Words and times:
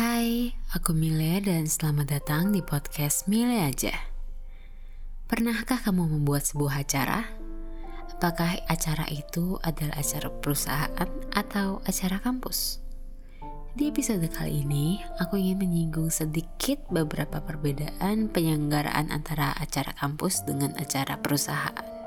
Hai, 0.00 0.56
aku 0.72 0.96
Mile 0.96 1.44
dan 1.44 1.68
selamat 1.68 2.08
datang 2.08 2.56
di 2.56 2.64
podcast 2.64 3.28
Mile 3.28 3.68
aja. 3.68 3.92
Pernahkah 5.28 5.76
kamu 5.76 6.08
membuat 6.16 6.48
sebuah 6.48 6.88
acara? 6.88 7.28
Apakah 8.08 8.64
acara 8.64 9.04
itu 9.12 9.60
adalah 9.60 10.00
acara 10.00 10.32
perusahaan 10.32 11.12
atau 11.36 11.84
acara 11.84 12.16
kampus? 12.16 12.80
Di 13.76 13.92
episode 13.92 14.24
kali 14.32 14.64
ini, 14.64 15.04
aku 15.20 15.36
ingin 15.36 15.68
menyinggung 15.68 16.08
sedikit 16.08 16.80
beberapa 16.88 17.44
perbedaan 17.44 18.32
penyelenggaraan 18.32 19.12
antara 19.12 19.52
acara 19.52 19.92
kampus 20.00 20.48
dengan 20.48 20.72
acara 20.80 21.20
perusahaan. 21.20 21.99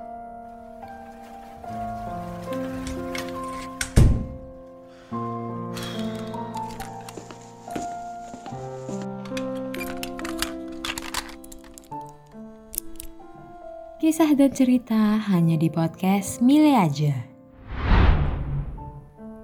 Kisah 14.03 14.35
dan 14.35 14.51
cerita 14.51 15.15
hanya 15.31 15.55
di 15.55 15.71
podcast 15.71 16.43
Mile 16.43 16.75
aja. 16.75 17.23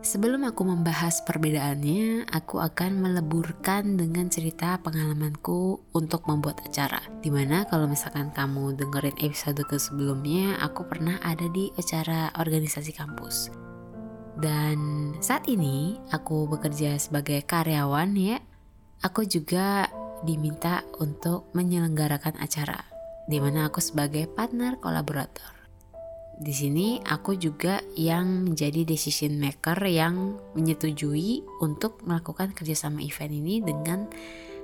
Sebelum 0.04 0.44
aku 0.44 0.68
membahas 0.68 1.24
perbedaannya, 1.24 2.28
aku 2.28 2.60
akan 2.60 3.00
meleburkan 3.00 3.96
dengan 3.96 4.28
cerita 4.28 4.76
pengalamanku 4.84 5.80
untuk 5.96 6.28
membuat 6.28 6.60
acara. 6.68 7.00
Di 7.24 7.32
mana 7.32 7.72
kalau 7.72 7.88
misalkan 7.88 8.36
kamu 8.36 8.76
dengerin 8.76 9.16
episode 9.24 9.64
ke 9.64 9.80
sebelumnya, 9.80 10.60
aku 10.60 10.84
pernah 10.84 11.16
ada 11.24 11.48
di 11.56 11.72
acara 11.80 12.28
organisasi 12.36 12.92
kampus. 12.92 13.56
Dan 14.36 15.16
saat 15.24 15.48
ini 15.48 15.96
aku 16.12 16.52
bekerja 16.52 17.00
sebagai 17.00 17.48
karyawan 17.48 18.12
ya. 18.12 18.44
Aku 19.08 19.24
juga 19.24 19.88
diminta 20.28 20.84
untuk 21.00 21.48
menyelenggarakan 21.56 22.36
acara 22.44 22.99
di 23.30 23.38
mana 23.38 23.70
aku 23.70 23.78
sebagai 23.78 24.26
partner 24.26 24.82
kolaborator. 24.82 25.54
Di 26.40 26.56
sini 26.56 26.98
aku 27.04 27.38
juga 27.38 27.84
yang 27.94 28.50
menjadi 28.50 28.88
decision 28.88 29.38
maker 29.38 29.78
yang 29.86 30.40
menyetujui 30.58 31.46
untuk 31.62 32.02
melakukan 32.08 32.56
kerjasama 32.58 33.06
event 33.06 33.34
ini 33.36 33.62
dengan 33.62 34.10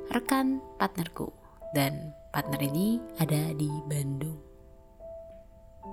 rekan 0.10 0.64
partnerku 0.82 1.30
dan 1.78 2.16
partner 2.34 2.64
ini 2.64 2.98
ada 3.22 3.54
di 3.54 3.70
Bandung. 3.86 4.40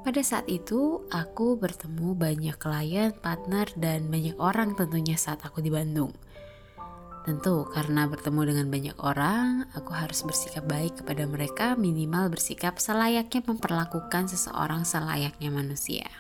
Pada 0.03 0.25
saat 0.25 0.49
itu, 0.49 1.05
aku 1.13 1.61
bertemu 1.61 2.17
banyak 2.17 2.57
klien, 2.59 3.13
partner, 3.13 3.69
dan 3.77 4.09
banyak 4.09 4.35
orang 4.41 4.73
tentunya 4.75 5.15
saat 5.15 5.45
aku 5.45 5.61
di 5.63 5.69
Bandung. 5.69 6.11
Tentu, 7.23 7.63
karena 7.71 8.11
bertemu 8.11 8.51
dengan 8.51 8.67
banyak 8.67 8.97
orang, 8.99 9.71
aku 9.79 9.95
harus 9.95 10.27
bersikap 10.27 10.67
baik 10.67 11.03
kepada 11.03 11.23
mereka, 11.31 11.79
minimal 11.79 12.35
bersikap 12.35 12.83
selayaknya 12.83 13.47
memperlakukan 13.47 14.27
seseorang 14.27 14.83
selayaknya 14.83 15.55
manusia. 15.55 16.11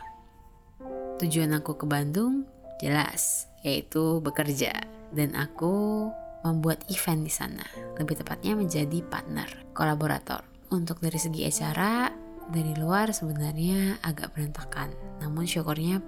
Tujuan 1.19 1.59
aku 1.59 1.75
ke 1.75 1.87
Bandung 1.91 2.47
jelas, 2.79 3.51
yaitu 3.67 4.23
bekerja, 4.23 4.79
dan 5.11 5.35
aku 5.35 6.07
membuat 6.47 6.87
event 6.87 7.27
di 7.27 7.33
sana. 7.35 7.67
Lebih 7.99 8.23
tepatnya 8.23 8.55
menjadi 8.55 9.03
partner, 9.03 9.75
kolaborator. 9.75 10.47
Untuk 10.71 11.03
dari 11.03 11.19
segi 11.19 11.47
acara, 11.47 12.11
dari 12.51 12.75
luar 12.79 13.11
sebenarnya 13.11 14.03
agak 14.03 14.35
berantakan. 14.35 14.91
Namun 15.23 15.47
syukurnya 15.47 16.03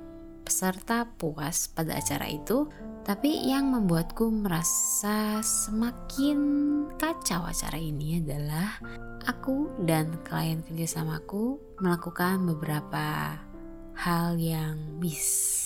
peserta 0.45 1.09
puas 1.17 1.73
pada 1.73 1.97
acara 1.97 2.29
itu, 2.29 2.69
tapi 3.03 3.49
yang 3.49 3.73
membuatku 3.73 4.29
merasa 4.29 5.41
semakin 5.41 6.39
kacau 7.01 7.45
acara 7.49 7.81
ini 7.81 8.21
adalah 8.21 8.79
aku 9.25 9.73
dan 9.89 10.21
klien 10.23 10.61
kerjasamaku 10.61 11.59
melakukan 11.81 12.45
beberapa 12.45 13.41
hal 13.97 14.37
yang 14.37 14.77
miss. 15.01 15.61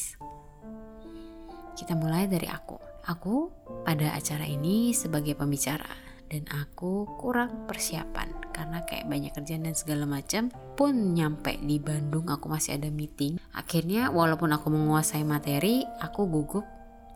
Kita 1.74 1.94
mulai 1.98 2.30
dari 2.30 2.46
aku. 2.46 2.78
Aku 3.06 3.50
pada 3.82 4.14
acara 4.14 4.44
ini 4.44 4.92
sebagai 4.92 5.32
pembicara 5.38 6.07
dan 6.28 6.44
aku 6.52 7.08
kurang 7.16 7.64
persiapan 7.64 8.30
karena 8.52 8.84
kayak 8.84 9.08
banyak 9.08 9.32
kerjaan 9.32 9.64
dan 9.64 9.76
segala 9.76 10.04
macam 10.04 10.52
pun 10.76 11.16
nyampe 11.16 11.56
di 11.60 11.80
Bandung 11.80 12.28
aku 12.28 12.46
masih 12.52 12.76
ada 12.76 12.92
meeting 12.92 13.40
akhirnya 13.56 14.12
walaupun 14.12 14.52
aku 14.52 14.68
menguasai 14.68 15.24
materi 15.24 15.82
aku 16.00 16.28
gugup 16.28 16.64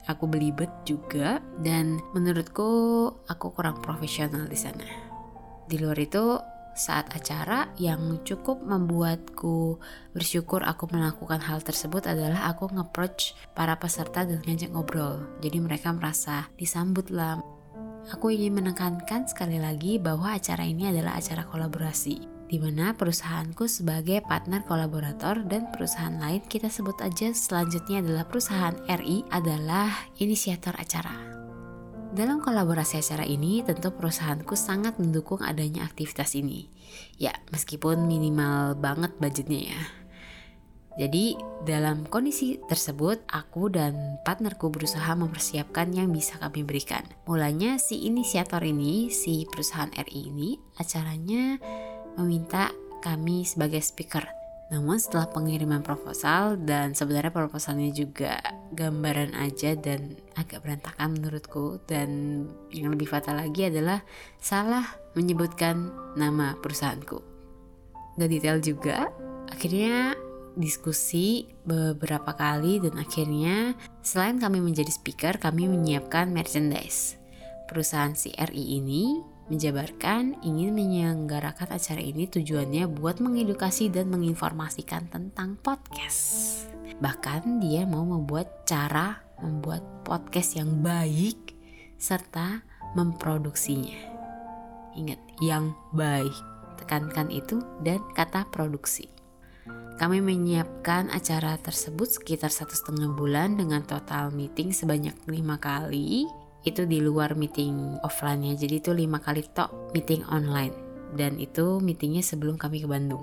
aku 0.09 0.25
belibet 0.27 0.71
juga 0.83 1.39
dan 1.63 2.01
menurutku 2.17 3.09
aku 3.31 3.47
kurang 3.55 3.79
profesional 3.85 4.49
di 4.49 4.59
sana 4.59 4.87
di 5.69 5.77
luar 5.79 5.99
itu 6.01 6.41
saat 6.73 7.13
acara 7.13 7.69
yang 7.77 8.25
cukup 8.25 8.65
membuatku 8.65 9.77
bersyukur 10.17 10.65
aku 10.65 10.89
melakukan 10.89 11.45
hal 11.45 11.61
tersebut 11.61 12.09
adalah 12.09 12.49
aku 12.49 12.73
nge-approach 12.73 13.37
para 13.53 13.77
peserta 13.77 14.25
dan 14.25 14.41
ngajak 14.41 14.73
ngobrol. 14.73 15.21
Jadi 15.45 15.61
mereka 15.61 15.93
merasa 15.93 16.49
disambut 16.57 17.13
lah, 17.13 17.45
Aku 18.11 18.35
ingin 18.35 18.59
menekankan 18.59 19.31
sekali 19.31 19.63
lagi 19.63 20.03
bahwa 20.03 20.35
acara 20.35 20.67
ini 20.67 20.91
adalah 20.91 21.23
acara 21.23 21.47
kolaborasi, 21.47 22.19
di 22.51 22.59
mana 22.59 22.91
perusahaanku 22.99 23.71
sebagai 23.71 24.27
partner 24.27 24.67
kolaborator 24.67 25.47
dan 25.47 25.71
perusahaan 25.71 26.19
lain 26.19 26.43
kita 26.51 26.67
sebut 26.67 26.99
aja 26.99 27.31
selanjutnya 27.31 28.03
adalah 28.03 28.27
perusahaan 28.27 28.75
RI 28.91 29.23
adalah 29.31 30.11
inisiator 30.19 30.75
acara. 30.75 31.15
Dalam 32.13 32.45
kolaborasi 32.45 33.01
acara 33.01 33.25
ini, 33.25 33.65
tentu 33.65 33.95
perusahaanku 33.95 34.53
sangat 34.53 34.99
mendukung 35.01 35.41
adanya 35.41 35.87
aktivitas 35.87 36.37
ini. 36.37 36.69
Ya, 37.17 37.33
meskipun 37.55 38.05
minimal 38.05 38.77
banget 38.77 39.17
budgetnya 39.17 39.73
ya. 39.73 40.02
Jadi 41.01 41.39
dalam 41.65 42.05
kondisi 42.05 42.61
tersebut 42.69 43.25
aku 43.31 43.73
dan 43.73 44.21
partnerku 44.27 44.69
berusaha 44.69 45.17
mempersiapkan 45.17 45.89
yang 45.95 46.13
bisa 46.13 46.37
kami 46.37 46.67
berikan. 46.67 47.01
Mulanya 47.25 47.81
si 47.81 48.05
inisiator 48.05 48.61
ini, 48.61 49.09
si 49.09 49.49
perusahaan 49.49 49.89
RI 49.89 50.29
ini 50.29 50.51
acaranya 50.77 51.57
meminta 52.21 52.69
kami 53.01 53.49
sebagai 53.49 53.81
speaker. 53.81 54.25
Namun 54.73 54.97
setelah 54.97 55.29
pengiriman 55.29 55.85
proposal 55.85 56.57
dan 56.57 56.97
sebenarnya 56.97 57.29
proposalnya 57.29 57.93
juga 57.93 58.41
gambaran 58.73 59.37
aja 59.37 59.77
dan 59.77 60.17
agak 60.33 60.65
berantakan 60.65 61.13
menurutku 61.13 61.77
dan 61.85 62.09
yang 62.73 62.89
lebih 62.89 63.05
fatal 63.05 63.37
lagi 63.37 63.69
adalah 63.69 64.01
salah 64.41 64.97
menyebutkan 65.13 65.93
nama 66.17 66.57
perusahaanku. 66.57 67.21
Gak 68.17 68.29
detail 68.33 68.65
juga, 68.65 69.13
akhirnya 69.53 70.17
diskusi 70.57 71.49
beberapa 71.65 72.33
kali 72.37 72.83
dan 72.83 72.99
akhirnya 72.99 73.77
selain 74.05 74.41
kami 74.41 74.61
menjadi 74.61 74.91
speaker, 74.93 75.37
kami 75.41 75.69
menyiapkan 75.69 76.31
merchandise. 76.31 77.21
Perusahaan 77.69 78.13
CRI 78.13 78.81
ini 78.81 79.21
menjabarkan 79.53 80.41
ingin 80.41 80.73
menyelenggarakan 80.73 81.77
acara 81.77 82.01
ini 82.01 82.25
tujuannya 82.25 82.89
buat 82.89 83.21
mengedukasi 83.21 83.93
dan 83.93 84.09
menginformasikan 84.09 85.13
tentang 85.13 85.61
podcast. 85.61 86.65
Bahkan 87.03 87.61
dia 87.61 87.85
mau 87.85 88.07
membuat 88.07 88.65
cara 88.65 89.21
membuat 89.43 89.83
podcast 90.07 90.57
yang 90.57 90.81
baik 90.81 91.53
serta 92.01 92.63
memproduksinya. 92.97 93.99
Ingat, 94.97 95.21
yang 95.45 95.77
baik. 95.93 96.33
Tekankan 96.81 97.29
itu 97.29 97.61
dan 97.85 98.01
kata 98.17 98.49
produksi. 98.49 99.12
Kami 100.01 100.19
menyiapkan 100.19 101.15
acara 101.15 101.55
tersebut 101.63 102.19
sekitar 102.19 102.51
satu 102.51 102.75
setengah 102.75 103.15
bulan 103.15 103.55
dengan 103.55 103.87
total 103.87 104.35
meeting 104.35 104.75
sebanyak 104.75 105.15
lima 105.31 105.61
kali. 105.63 106.27
Itu 106.67 106.87
di 106.87 107.03
luar 107.03 107.35
meeting 107.39 107.99
offline 108.03 108.43
ya, 108.51 108.55
jadi 108.67 108.83
itu 108.83 108.91
lima 108.95 109.23
kali 109.23 109.47
tok 109.55 109.95
meeting 109.95 110.27
online. 110.31 110.75
Dan 111.13 111.39
itu 111.39 111.79
meetingnya 111.79 112.25
sebelum 112.25 112.59
kami 112.59 112.83
ke 112.83 112.89
Bandung. 112.89 113.23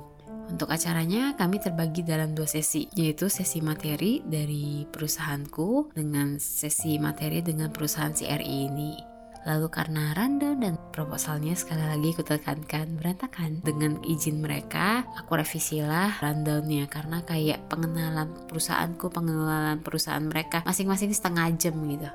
Untuk 0.49 0.73
acaranya 0.73 1.37
kami 1.37 1.61
terbagi 1.61 2.01
dalam 2.01 2.33
dua 2.33 2.49
sesi, 2.49 2.89
yaitu 2.97 3.29
sesi 3.29 3.61
materi 3.61 4.25
dari 4.25 4.81
perusahaanku 4.89 5.93
dengan 5.93 6.41
sesi 6.41 6.97
materi 6.97 7.45
dengan 7.45 7.69
perusahaan 7.69 8.09
CRI 8.09 8.71
ini. 8.71 9.08
Lalu 9.47 9.67
karena 9.71 10.11
rundown 10.15 10.59
dan 10.59 10.75
proposalnya 10.91 11.55
sekali 11.55 11.83
lagi 11.83 12.11
aku 12.11 12.23
tekankan 12.27 12.99
berantakan. 12.99 13.63
Dengan 13.63 14.03
izin 14.03 14.43
mereka 14.43 15.07
aku 15.15 15.39
revisilah 15.39 16.19
rundownnya 16.19 16.91
Karena 16.91 17.23
kayak 17.23 17.71
pengenalan 17.71 18.35
perusahaanku, 18.51 19.07
pengenalan 19.11 19.79
perusahaan 19.79 20.23
mereka 20.23 20.59
Masing-masing 20.67 21.15
setengah 21.15 21.47
jam 21.55 21.75
gitu. 21.87 22.09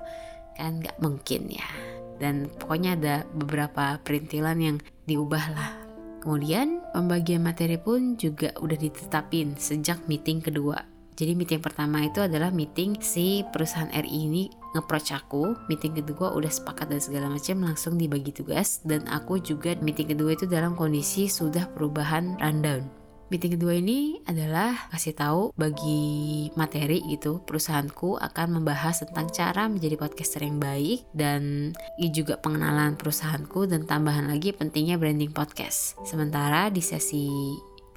Kan 0.54 0.84
gak 0.84 1.00
mungkin 1.00 1.48
ya. 1.48 1.68
Dan 2.20 2.46
pokoknya 2.46 2.94
ada 2.94 3.14
beberapa 3.32 3.98
perintilan 4.04 4.58
yang 4.60 4.76
diubah 5.08 5.44
lah 5.50 5.84
Kemudian 6.24 6.80
pembagian 6.96 7.44
materi 7.44 7.76
pun 7.76 8.16
juga 8.16 8.48
udah 8.56 8.80
ditetapin 8.80 9.60
sejak 9.60 10.08
meeting 10.08 10.40
kedua. 10.40 10.80
Jadi 11.12 11.36
meeting 11.36 11.60
pertama 11.60 12.00
itu 12.00 12.24
adalah 12.24 12.48
meeting 12.48 12.96
si 13.04 13.44
perusahaan 13.52 13.92
RI 13.92 14.24
ini 14.24 14.48
ngeproach 14.74 15.14
aku 15.14 15.54
meeting 15.70 15.94
kedua 15.96 16.34
udah 16.34 16.50
sepakat 16.50 16.90
dan 16.90 17.00
segala 17.00 17.26
macam 17.30 17.62
langsung 17.62 17.94
dibagi 17.96 18.34
tugas 18.34 18.82
dan 18.82 19.06
aku 19.08 19.40
juga 19.40 19.78
meeting 19.78 20.12
kedua 20.12 20.34
itu 20.34 20.44
dalam 20.44 20.74
kondisi 20.74 21.30
sudah 21.30 21.70
perubahan 21.72 22.36
rundown 22.42 22.84
Meeting 23.32 23.56
kedua 23.56 23.80
ini 23.80 24.20
adalah 24.28 24.92
kasih 24.92 25.16
tahu 25.16 25.42
bagi 25.56 26.52
materi 26.60 27.00
gitu 27.08 27.40
perusahaanku 27.42 28.20
akan 28.20 28.60
membahas 28.60 29.00
tentang 29.00 29.32
cara 29.32 29.64
menjadi 29.66 29.96
podcaster 29.96 30.44
yang 30.44 30.60
baik 30.60 31.08
dan 31.16 31.72
juga 32.12 32.36
pengenalan 32.36 33.00
perusahaanku 33.00 33.64
dan 33.64 33.88
tambahan 33.88 34.28
lagi 34.28 34.52
pentingnya 34.52 35.00
branding 35.00 35.32
podcast. 35.32 35.96
Sementara 36.04 36.68
di 36.68 36.84
sesi 36.84 37.26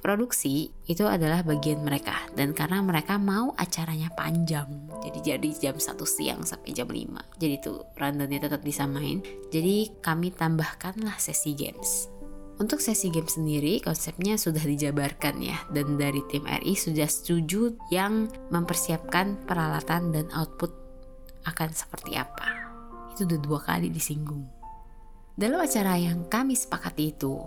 produksi 0.08 0.72
itu 0.88 1.04
adalah 1.04 1.44
bagian 1.44 1.84
mereka. 1.84 2.16
Dan 2.32 2.56
karena 2.56 2.80
mereka 2.80 3.20
mau 3.20 3.52
acaranya 3.60 4.08
panjang 4.16 4.88
jadi 5.04 5.36
jadi 5.36 5.48
jam 5.60 5.76
1 5.76 6.00
siang 6.08 6.40
sampai 6.48 6.72
jam 6.72 6.88
5 6.88 7.36
jadi 7.36 7.60
tuh 7.60 7.84
rundownnya 8.00 8.48
tetap 8.48 8.64
disamain. 8.64 9.20
Jadi 9.52 10.00
kami 10.00 10.32
tambahkanlah 10.32 11.20
sesi 11.20 11.52
games. 11.52 12.08
Untuk 12.56 12.80
sesi 12.80 13.12
game 13.12 13.28
sendiri 13.28 13.84
konsepnya 13.84 14.40
sudah 14.40 14.64
dijabarkan 14.64 15.44
ya. 15.44 15.60
Dan 15.68 16.00
dari 16.00 16.24
tim 16.32 16.48
RI 16.48 16.72
sudah 16.72 17.06
setuju 17.06 17.76
yang 17.92 18.32
mempersiapkan 18.48 19.44
peralatan 19.44 20.10
dan 20.10 20.26
output 20.32 20.72
akan 21.44 21.70
seperti 21.70 22.16
apa. 22.16 22.72
Itu 23.12 23.28
udah 23.28 23.38
dua 23.44 23.60
kali 23.62 23.92
disinggung. 23.92 24.42
Dalam 25.38 25.62
acara 25.62 25.94
yang 25.94 26.26
kami 26.26 26.58
sepakati 26.58 27.14
itu 27.14 27.38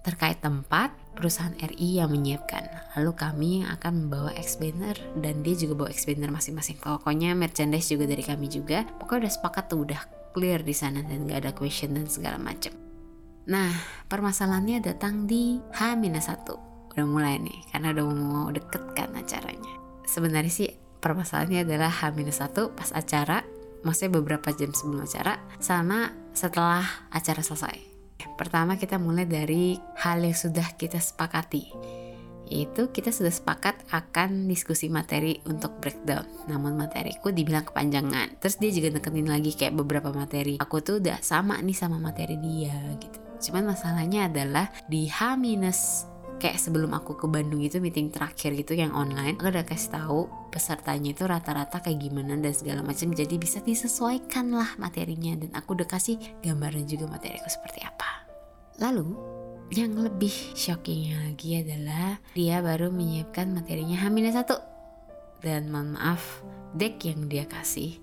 terkait 0.00 0.40
tempat 0.40 0.92
perusahaan 1.12 1.52
RI 1.60 2.00
yang 2.00 2.08
menyiapkan. 2.08 2.64
Lalu 2.96 3.12
kami 3.12 3.50
yang 3.60 3.76
akan 3.76 3.92
membawa 4.06 4.32
X 4.36 4.56
banner 4.56 4.96
dan 5.20 5.44
dia 5.44 5.54
juga 5.58 5.84
bawa 5.84 5.90
X 5.92 6.08
banner 6.08 6.32
masing-masing. 6.32 6.80
Pokoknya 6.80 7.36
merchandise 7.36 7.92
juga 7.92 8.08
dari 8.08 8.24
kami 8.24 8.48
juga. 8.48 8.88
Pokoknya 8.96 9.28
udah 9.28 9.32
sepakat 9.36 9.64
tuh 9.68 9.84
udah 9.84 10.00
clear 10.32 10.62
di 10.62 10.72
sana 10.72 11.04
dan 11.04 11.28
gak 11.28 11.44
ada 11.44 11.52
question 11.52 11.92
dan 11.92 12.08
segala 12.08 12.40
macam. 12.40 12.72
Nah, 13.50 13.72
permasalahannya 14.06 14.78
datang 14.80 15.26
di 15.26 15.58
H-1. 15.74 16.46
Udah 16.90 17.06
mulai 17.06 17.38
nih, 17.42 17.58
karena 17.74 17.90
udah 17.94 18.04
mau 18.14 18.48
deket 18.50 18.94
kan 18.94 19.10
acaranya. 19.14 19.74
Sebenarnya 20.06 20.52
sih 20.52 20.70
permasalahannya 21.02 21.66
adalah 21.66 21.90
H-1 21.90 22.56
pas 22.78 22.90
acara, 22.94 23.42
maksudnya 23.82 24.22
beberapa 24.22 24.54
jam 24.54 24.70
sebelum 24.70 25.02
acara, 25.02 25.42
sama 25.58 26.14
setelah 26.30 27.10
acara 27.10 27.42
selesai. 27.42 27.89
Pertama 28.36 28.76
kita 28.76 28.96
mulai 28.96 29.24
dari 29.28 29.76
hal 30.00 30.24
yang 30.24 30.36
sudah 30.36 30.76
kita 30.76 30.98
sepakati. 30.98 31.72
Yaitu 32.50 32.90
kita 32.90 33.14
sudah 33.14 33.30
sepakat 33.30 33.78
akan 33.94 34.50
diskusi 34.50 34.90
materi 34.90 35.38
untuk 35.46 35.78
breakdown. 35.78 36.26
Namun 36.50 36.74
materiku 36.74 37.30
dibilang 37.30 37.62
kepanjangan. 37.62 38.42
Terus 38.42 38.58
dia 38.58 38.70
juga 38.74 38.98
nekenin 38.98 39.30
lagi 39.30 39.54
kayak 39.54 39.78
beberapa 39.78 40.10
materi. 40.10 40.58
Aku 40.58 40.82
tuh 40.82 40.98
udah 40.98 41.22
sama 41.22 41.62
nih 41.62 41.78
sama 41.78 42.02
materi 42.02 42.34
dia 42.42 42.74
gitu. 42.98 43.18
Cuman 43.40 43.72
masalahnya 43.72 44.26
adalah 44.26 44.68
di 44.90 45.06
H 45.06 45.38
minus 45.38 46.10
kayak 46.40 46.56
sebelum 46.56 46.96
aku 46.96 47.14
ke 47.20 47.28
Bandung 47.28 47.60
itu 47.60 47.76
meeting 47.78 48.08
terakhir 48.08 48.56
gitu 48.56 48.72
yang 48.72 48.96
online 48.96 49.36
aku 49.36 49.52
udah 49.52 49.68
kasih 49.68 49.92
tahu 49.92 50.20
pesertanya 50.50 51.12
itu 51.12 51.28
rata-rata 51.28 51.78
kayak 51.78 52.00
gimana 52.00 52.34
dan 52.40 52.50
segala 52.50 52.80
macam. 52.82 53.12
Jadi 53.12 53.36
bisa 53.36 53.62
disesuaikan 53.62 54.50
lah 54.50 54.74
materinya 54.80 55.36
dan 55.38 55.52
aku 55.54 55.78
udah 55.78 55.86
kasih 55.86 56.18
gambaran 56.42 56.88
juga 56.88 57.06
materiku 57.06 57.46
seperti 57.46 57.84
apa. 57.86 58.26
Lalu 58.80 59.14
yang 59.70 59.94
lebih 59.94 60.32
shockingnya 60.58 61.30
lagi 61.30 61.62
adalah 61.62 62.18
dia 62.34 62.58
baru 62.58 62.90
menyiapkan 62.90 63.54
materinya 63.54 64.02
H-1 64.02 64.50
dan 65.46 65.70
mohon 65.70 65.94
maaf 65.94 66.42
deck 66.74 66.98
yang 67.06 67.30
dia 67.30 67.46
kasih 67.46 68.02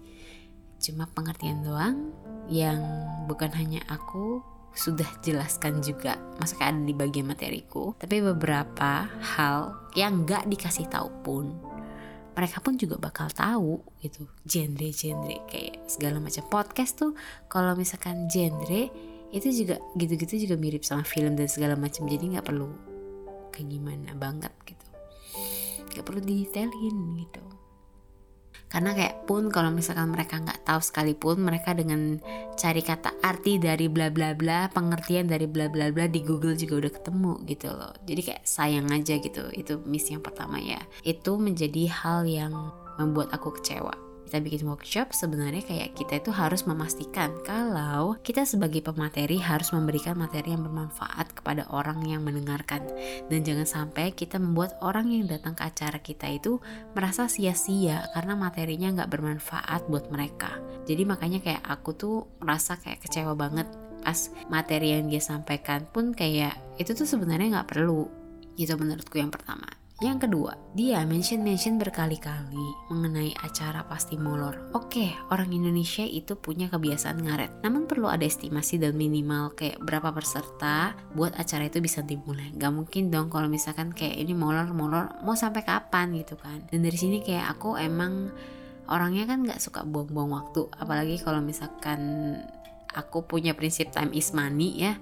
cuma 0.79 1.09
pengertian 1.11 1.65
doang 1.65 2.15
yang 2.47 2.79
bukan 3.27 3.51
hanya 3.51 3.83
aku 3.91 4.39
sudah 4.77 5.09
jelaskan 5.25 5.81
juga 5.81 6.21
masuk 6.37 6.61
ada 6.61 6.77
di 6.77 6.93
bagian 6.93 7.25
materiku. 7.25 7.97
Tapi 7.97 8.21
beberapa 8.21 9.09
hal 9.09 9.73
yang 9.97 10.21
nggak 10.23 10.45
dikasih 10.45 10.85
tahu 10.85 11.09
pun 11.25 11.45
mereka 12.37 12.61
pun 12.61 12.77
juga 12.77 13.01
bakal 13.01 13.33
tahu 13.33 13.81
gitu 13.97 14.29
genre-genre 14.45 15.41
kayak 15.49 15.89
segala 15.89 16.21
macam. 16.21 16.45
Podcast 16.45 17.01
tuh 17.01 17.17
kalau 17.49 17.73
misalkan 17.73 18.29
genre 18.29 18.93
itu 19.33 19.49
juga 19.49 19.81
gitu-gitu 19.97 20.45
juga 20.45 20.55
mirip 20.55 20.85
sama 20.85 21.01
film 21.01 21.33
dan 21.33 21.49
segala 21.49 21.73
macam. 21.73 22.05
Jadi 22.05 22.37
nggak 22.37 22.45
perlu 22.45 22.69
kayak 23.49 23.67
gimana 23.73 24.13
banget 24.13 24.53
gitu. 24.69 24.85
Nggak 25.97 26.05
perlu 26.05 26.21
detailin 26.21 27.25
gitu 27.25 27.41
karena 28.67 28.91
kayak 28.91 29.23
pun 29.23 29.47
kalau 29.47 29.71
misalkan 29.71 30.11
mereka 30.11 30.39
nggak 30.43 30.67
tahu 30.67 30.79
sekalipun 30.83 31.39
mereka 31.39 31.71
dengan 31.71 32.19
cari 32.59 32.83
kata 32.83 33.15
arti 33.23 33.59
dari 33.59 33.87
bla 33.87 34.11
bla 34.11 34.35
bla 34.35 34.67
pengertian 34.71 35.27
dari 35.27 35.47
bla 35.47 35.71
bla 35.71 35.91
bla 35.91 36.07
di 36.07 36.23
Google 36.23 36.55
juga 36.59 36.87
udah 36.87 36.91
ketemu 36.91 37.33
gitu 37.47 37.67
loh. 37.71 37.93
Jadi 38.03 38.21
kayak 38.23 38.43
sayang 38.43 38.87
aja 38.91 39.15
gitu 39.19 39.43
itu 39.55 39.79
misi 39.87 40.15
yang 40.15 40.23
pertama 40.23 40.59
ya. 40.59 40.79
Itu 41.03 41.39
menjadi 41.39 41.87
hal 41.91 42.27
yang 42.27 42.53
membuat 42.97 43.29
aku 43.31 43.53
kecewa 43.55 44.06
kita 44.27 44.43
bikin 44.43 44.67
workshop 44.67 45.15
sebenarnya 45.15 45.63
kayak 45.63 45.95
kita 45.95 46.19
itu 46.19 46.35
harus 46.35 46.67
memastikan 46.67 47.31
kalau 47.47 48.19
kita 48.19 48.43
sebagai 48.43 48.83
pemateri 48.83 49.39
harus 49.39 49.71
memberikan 49.71 50.19
materi 50.19 50.51
yang 50.51 50.67
bermanfaat 50.67 51.31
kepada 51.31 51.63
orang 51.71 52.03
yang 52.03 52.27
mendengarkan. 52.27 52.83
Dan 53.31 53.47
jangan 53.47 53.63
sampai 53.63 54.11
kita 54.11 54.35
membuat 54.35 54.75
orang 54.83 55.07
yang 55.07 55.31
datang 55.31 55.55
ke 55.55 55.63
acara 55.63 56.03
kita 56.03 56.27
itu 56.27 56.59
merasa 56.91 57.31
sia-sia 57.31 58.03
karena 58.11 58.35
materinya 58.35 58.99
nggak 58.99 59.11
bermanfaat 59.15 59.87
buat 59.87 60.11
mereka. 60.11 60.59
Jadi 60.83 61.07
makanya 61.07 61.39
kayak 61.39 61.63
aku 61.63 61.95
tuh 61.95 62.27
merasa 62.43 62.75
kayak 62.75 62.99
kecewa 63.07 63.31
banget 63.31 63.71
pas 64.03 64.31
materi 64.47 64.95
yang 64.95 65.11
dia 65.11 65.23
sampaikan 65.23 65.83
pun 65.87 66.15
kayak 66.15 66.55
itu 66.79 66.95
tuh 66.95 67.03
sebenarnya 67.03 67.59
nggak 67.59 67.75
perlu 67.75 68.07
gitu 68.55 68.79
menurutku 68.79 69.19
yang 69.19 69.27
pertama 69.27 69.67
yang 69.97 70.21
kedua, 70.21 70.53
dia 70.77 71.01
mention-mention 71.09 71.81
berkali-kali 71.81 72.93
mengenai 72.93 73.33
acara 73.41 73.81
pasti 73.81 74.13
molor. 74.13 74.69
Oke, 74.77 75.09
orang 75.33 75.49
Indonesia 75.49 76.05
itu 76.05 76.37
punya 76.37 76.69
kebiasaan 76.69 77.17
ngaret. 77.25 77.65
Namun 77.65 77.89
perlu 77.89 78.05
ada 78.05 78.21
estimasi 78.21 78.77
dan 78.77 78.93
minimal 78.93 79.57
kayak 79.57 79.81
berapa 79.81 80.13
peserta 80.13 80.93
buat 81.17 81.33
acara 81.33 81.65
itu 81.65 81.81
bisa 81.81 82.05
dimulai. 82.05 82.53
Gak 82.53 82.77
mungkin 82.77 83.09
dong 83.09 83.33
kalau 83.33 83.49
misalkan 83.49 83.89
kayak 83.89 84.21
ini 84.21 84.37
molor-molor 84.37 85.17
mau 85.25 85.33
sampai 85.33 85.65
kapan 85.65 86.13
gitu 86.13 86.37
kan. 86.37 86.61
Dan 86.69 86.85
dari 86.85 86.93
sini 86.93 87.25
kayak 87.25 87.57
aku 87.57 87.81
emang 87.81 88.29
orangnya 88.93 89.25
kan 89.25 89.49
gak 89.49 89.57
suka 89.57 89.81
buang-buang 89.81 90.29
waktu. 90.29 90.69
Apalagi 90.77 91.17
kalau 91.25 91.41
misalkan 91.41 92.37
aku 92.93 93.25
punya 93.25 93.57
prinsip 93.57 93.89
time 93.89 94.13
is 94.13 94.29
money 94.29 94.77
ya. 94.77 94.93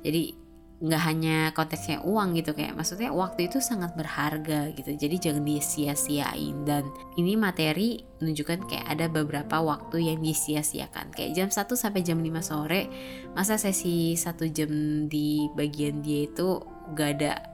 Jadi 0.00 0.39
nggak 0.80 1.02
hanya 1.04 1.36
konteksnya 1.52 2.00
uang 2.00 2.32
gitu 2.40 2.56
kayak 2.56 2.72
maksudnya 2.72 3.12
waktu 3.12 3.52
itu 3.52 3.60
sangat 3.60 3.92
berharga 3.92 4.72
gitu. 4.72 4.96
Jadi 4.96 5.16
jangan 5.20 5.44
disia-siain. 5.44 6.64
Dan 6.64 6.88
ini 7.20 7.36
materi 7.36 8.00
menunjukkan 8.16 8.64
kayak 8.64 8.86
ada 8.88 9.06
beberapa 9.12 9.60
waktu 9.60 10.08
yang 10.08 10.24
disia-siakan. 10.24 11.12
Kayak 11.12 11.36
jam 11.36 11.48
1 11.52 11.76
sampai 11.76 12.00
jam 12.00 12.18
5 12.24 12.32
sore 12.40 12.88
masa 13.36 13.60
sesi 13.60 14.16
satu 14.16 14.48
jam 14.48 14.72
di 15.04 15.52
bagian 15.52 16.00
dia 16.00 16.24
itu 16.24 16.64
gak 16.96 17.10
ada 17.20 17.44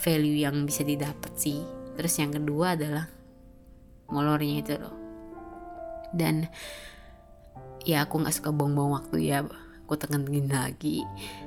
value 0.00 0.48
yang 0.48 0.64
bisa 0.64 0.88
didapat 0.88 1.36
sih. 1.36 1.60
Terus 2.00 2.16
yang 2.16 2.32
kedua 2.32 2.80
adalah 2.80 3.04
molornya 4.08 4.56
itu 4.64 4.74
loh. 4.80 4.96
Dan 6.16 6.48
ya 7.84 8.08
aku 8.08 8.24
nggak 8.24 8.40
suka 8.40 8.48
buang-buang 8.48 9.04
waktu 9.04 9.28
ya 9.28 9.44
aku 9.84 10.00
tekan-tekan 10.00 10.48
lagi 10.48 11.04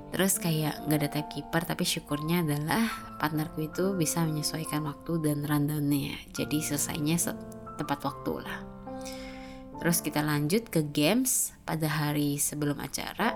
terus 0.07 0.39
kayak 0.39 0.87
nggak 0.87 0.99
ada 1.03 1.09
timekeeper 1.19 1.61
tapi 1.67 1.83
syukurnya 1.83 2.41
adalah 2.43 2.87
partnerku 3.19 3.67
itu 3.67 3.93
bisa 3.93 4.23
menyesuaikan 4.23 4.87
waktu 4.87 5.19
dan 5.19 5.43
rundownnya. 5.43 6.15
Jadi 6.31 6.63
selesainya 6.63 7.19
tepat 7.77 7.99
waktu 8.07 8.41
lah. 8.41 8.59
Terus 9.77 10.01
kita 10.01 10.25
lanjut 10.25 10.67
ke 10.73 10.81
games. 10.89 11.53
Pada 11.67 11.85
hari 11.91 12.39
sebelum 12.39 12.79
acara 12.79 13.35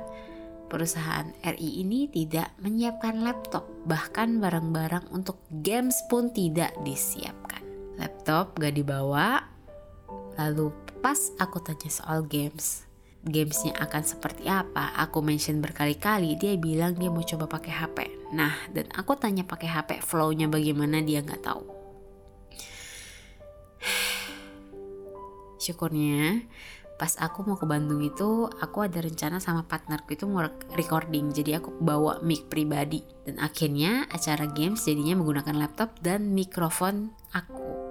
perusahaan 0.72 1.28
RI 1.44 1.84
ini 1.84 2.08
tidak 2.08 2.56
menyiapkan 2.63 3.20
laptop. 3.22 3.68
Bahkan 3.86 4.40
barang-barang 4.40 5.12
untuk 5.12 5.44
games 5.62 6.00
pun 6.08 6.32
tidak 6.32 6.72
disiapkan. 6.88 7.62
Laptop 8.00 8.56
gak 8.58 8.80
dibawa. 8.80 9.44
Lalu 10.40 10.72
pas 11.04 11.20
aku 11.38 11.60
tanya 11.60 11.92
soal 11.92 12.24
games 12.24 12.90
gamesnya 13.22 13.78
akan 13.78 14.04
seperti 14.04 14.50
apa. 14.50 14.98
Aku 14.98 15.22
mention 15.22 15.62
berkali-kali 15.62 16.38
dia 16.38 16.58
bilang 16.58 16.98
dia 16.98 17.13
mau 17.13 17.22
coba 17.22 17.46
pakai 17.48 17.74
HP 17.74 17.98
nah 18.32 18.56
dan 18.72 18.88
aku 18.96 19.20
tanya 19.20 19.44
pakai 19.44 19.68
HP 19.68 20.00
flownya 20.00 20.48
bagaimana 20.48 21.04
dia 21.04 21.20
nggak 21.22 21.44
tahu. 21.44 21.63
Syukurnya 25.63 26.48
pas 27.01 27.18
aku 27.18 27.42
mau 27.42 27.58
ke 27.58 27.66
Bandung 27.66 27.98
itu 28.06 28.46
aku 28.62 28.86
ada 28.86 29.01
rencana 29.01 29.42
sama 29.42 29.66
partnerku 29.66 30.13
itu 30.13 30.30
mau 30.30 30.46
recording. 30.78 31.34
Jadi 31.34 31.58
aku 31.58 31.74
bawa 31.82 32.22
mic 32.22 32.46
pribadi. 32.46 33.01
Dan 33.25 33.42
akhirnya 33.42 34.06
acara 34.13 34.46
games 34.50 34.86
jadinya 34.86 35.18
menggunakan 35.18 35.58
laptop 35.58 35.98
dan 36.00 36.30
mikrofon 36.38 37.10
aku 37.34 37.90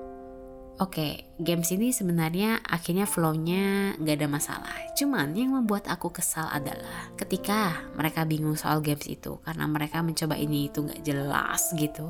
oke 0.81 0.97
okay, 0.97 1.13
games 1.37 1.69
ini 1.77 1.93
sebenarnya 1.93 2.65
akhirnya 2.65 3.05
flownya 3.05 3.93
gak 4.01 4.17
ada 4.17 4.29
masalah. 4.33 4.77
Cuman 4.97 5.37
yang 5.37 5.53
membuat 5.53 5.85
aku 5.93 6.09
kesal 6.09 6.49
adalah 6.49 7.13
ketika 7.21 7.85
mereka 7.93 8.25
bingung 8.25 8.57
soal 8.57 8.81
games 8.81 9.05
itu 9.05 9.37
karena 9.45 9.69
mereka 9.69 10.01
mencoba 10.01 10.41
ini 10.41 10.73
itu 10.73 10.81
gak 10.81 11.05
jelas 11.05 11.69
gitu. 11.77 12.09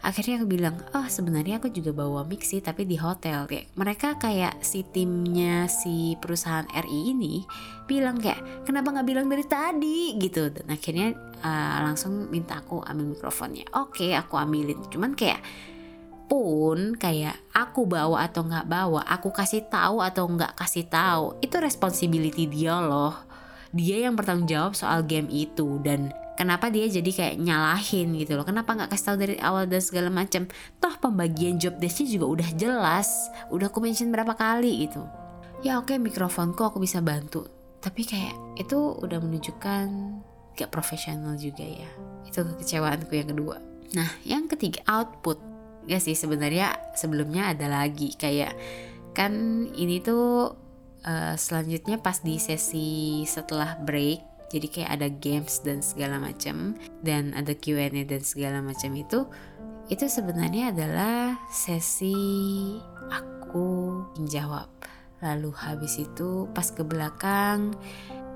Akhirnya 0.00 0.40
aku 0.40 0.48
bilang 0.48 0.80
oh 0.96 1.04
sebenarnya 1.04 1.60
aku 1.60 1.68
juga 1.68 1.92
bawa 1.92 2.24
mix 2.24 2.48
sih 2.48 2.64
tapi 2.64 2.88
di 2.88 2.96
hotel. 2.96 3.44
Kayak 3.44 3.76
mereka 3.76 4.08
kayak 4.16 4.64
si 4.64 4.88
timnya 4.88 5.68
si 5.68 6.16
perusahaan 6.16 6.64
RI 6.64 7.12
ini 7.12 7.44
bilang 7.84 8.16
kayak 8.16 8.64
kenapa 8.64 8.88
nggak 8.88 9.08
bilang 9.08 9.26
dari 9.28 9.44
tadi? 9.44 10.16
Gitu. 10.16 10.48
Dan 10.48 10.64
akhirnya 10.72 11.12
uh, 11.44 11.78
langsung 11.84 12.32
minta 12.32 12.64
aku 12.64 12.80
ambil 12.88 13.12
mikrofonnya. 13.12 13.68
Oke 13.76 14.08
okay, 14.08 14.10
aku 14.16 14.40
ambilin. 14.40 14.80
Cuman 14.88 15.12
kayak 15.12 15.44
pun 16.28 16.94
kayak 16.94 17.34
aku 17.56 17.88
bawa 17.88 18.28
atau 18.28 18.44
nggak 18.44 18.68
bawa, 18.68 19.02
aku 19.08 19.32
kasih 19.32 19.64
tahu 19.66 20.04
atau 20.04 20.28
nggak 20.28 20.54
kasih 20.54 20.86
tahu, 20.86 21.40
itu 21.40 21.56
responsibility 21.56 22.44
dia 22.44 22.78
loh. 22.78 23.16
Dia 23.72 24.08
yang 24.08 24.16
bertanggung 24.16 24.48
jawab 24.48 24.72
soal 24.76 25.04
game 25.04 25.28
itu 25.32 25.80
dan 25.80 26.12
kenapa 26.36 26.70
dia 26.70 26.86
jadi 26.88 27.10
kayak 27.10 27.36
nyalahin 27.40 28.14
gitu 28.16 28.36
loh. 28.38 28.46
Kenapa 28.46 28.76
nggak 28.76 28.92
kasih 28.92 29.06
tahu 29.12 29.16
dari 29.18 29.36
awal 29.40 29.66
dan 29.66 29.82
segala 29.82 30.08
macam. 30.08 30.46
Toh 30.78 30.94
pembagian 31.00 31.58
job 31.58 31.76
desknya 31.80 32.06
juga 32.20 32.26
udah 32.38 32.48
jelas, 32.54 33.08
udah 33.50 33.68
aku 33.68 33.82
mention 33.82 34.12
berapa 34.12 34.36
kali 34.36 34.86
gitu. 34.88 35.02
Ya 35.64 35.80
oke 35.82 35.90
okay, 35.90 35.98
mikrofonku 35.98 36.62
aku 36.62 36.78
bisa 36.78 37.02
bantu, 37.02 37.50
tapi 37.82 38.06
kayak 38.06 38.36
itu 38.62 38.78
udah 38.78 39.18
menunjukkan 39.18 39.86
gak 40.54 40.70
profesional 40.70 41.34
juga 41.34 41.66
ya. 41.66 41.90
Itu 42.22 42.46
kekecewaanku 42.46 43.10
yang 43.10 43.30
kedua. 43.34 43.56
Nah, 43.98 44.10
yang 44.22 44.46
ketiga 44.46 44.84
output 44.86 45.40
ya 45.88 45.98
sih 45.98 46.14
sebenarnya 46.14 46.94
sebelumnya 46.94 47.56
ada 47.56 47.66
lagi. 47.66 48.12
Kayak 48.14 48.54
kan 49.16 49.32
ini 49.74 49.98
tuh 50.04 50.54
uh, 51.02 51.34
selanjutnya 51.34 51.98
pas 51.98 52.20
di 52.22 52.36
sesi 52.38 53.24
setelah 53.26 53.80
break 53.80 54.28
jadi 54.48 54.66
kayak 54.68 54.90
ada 54.96 55.08
games 55.12 55.60
dan 55.60 55.84
segala 55.84 56.16
macam 56.16 56.72
dan 57.04 57.36
ada 57.36 57.52
Q&A 57.52 57.92
dan 57.92 58.22
segala 58.24 58.64
macam 58.64 58.96
itu 58.96 59.28
itu 59.88 60.04
sebenarnya 60.04 60.72
adalah 60.72 61.36
sesi 61.48 62.16
aku 63.08 63.68
menjawab. 64.20 64.68
Lalu 65.24 65.50
habis 65.56 66.00
itu 66.00 66.48
pas 66.52 66.68
ke 66.68 66.84
belakang 66.84 67.72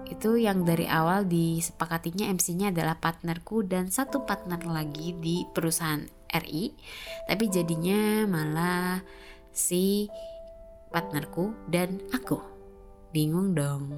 itu 0.08 0.36
yang 0.36 0.68
dari 0.68 0.84
awal 0.84 1.24
disepakatinya 1.24 2.28
MC-nya 2.28 2.68
adalah 2.68 3.00
partnerku 3.00 3.64
dan 3.64 3.88
satu 3.88 4.28
partner 4.28 4.60
lagi 4.68 5.16
di 5.16 5.48
perusahaan 5.56 6.04
RI 6.32 6.72
tapi 7.28 7.48
jadinya 7.52 8.24
malah 8.26 9.04
si 9.52 10.08
partnerku 10.92 11.56
dan 11.68 12.00
aku. 12.12 12.40
Bingung 13.12 13.52
dong. 13.56 13.96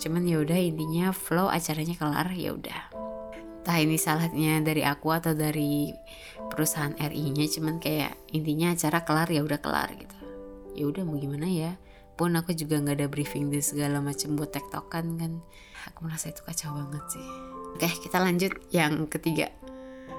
Cuman 0.00 0.24
ya 0.24 0.40
udah 0.40 0.56
intinya 0.56 1.10
flow 1.10 1.48
acaranya 1.48 1.96
kelar 1.96 2.28
ya 2.32 2.52
udah. 2.56 2.82
Entah 3.64 3.78
ini 3.84 4.00
salahnya 4.00 4.64
dari 4.64 4.80
aku 4.84 5.12
atau 5.12 5.36
dari 5.36 5.92
perusahaan 6.48 6.96
RI-nya 6.96 7.44
cuman 7.52 7.76
kayak 7.76 8.16
intinya 8.32 8.72
acara 8.72 9.04
kelar 9.04 9.28
ya 9.28 9.44
udah 9.44 9.60
kelar 9.60 9.92
gitu. 9.96 10.16
Ya 10.72 10.84
udah 10.88 11.02
mau 11.04 11.20
gimana 11.20 11.44
ya? 11.44 11.76
Pun 12.16 12.34
aku 12.34 12.56
juga 12.56 12.80
nggak 12.80 12.96
ada 12.98 13.08
briefing 13.10 13.52
di 13.52 13.60
segala 13.60 14.00
macam 14.00 14.34
buat 14.38 14.50
tektokan 14.50 15.20
kan. 15.20 15.32
Aku 15.92 16.08
merasa 16.08 16.32
itu 16.32 16.40
kacau 16.44 16.72
banget 16.72 17.04
sih. 17.18 17.26
Oke 17.76 17.88
kita 18.00 18.20
lanjut 18.22 18.52
yang 18.72 19.04
ketiga. 19.10 19.52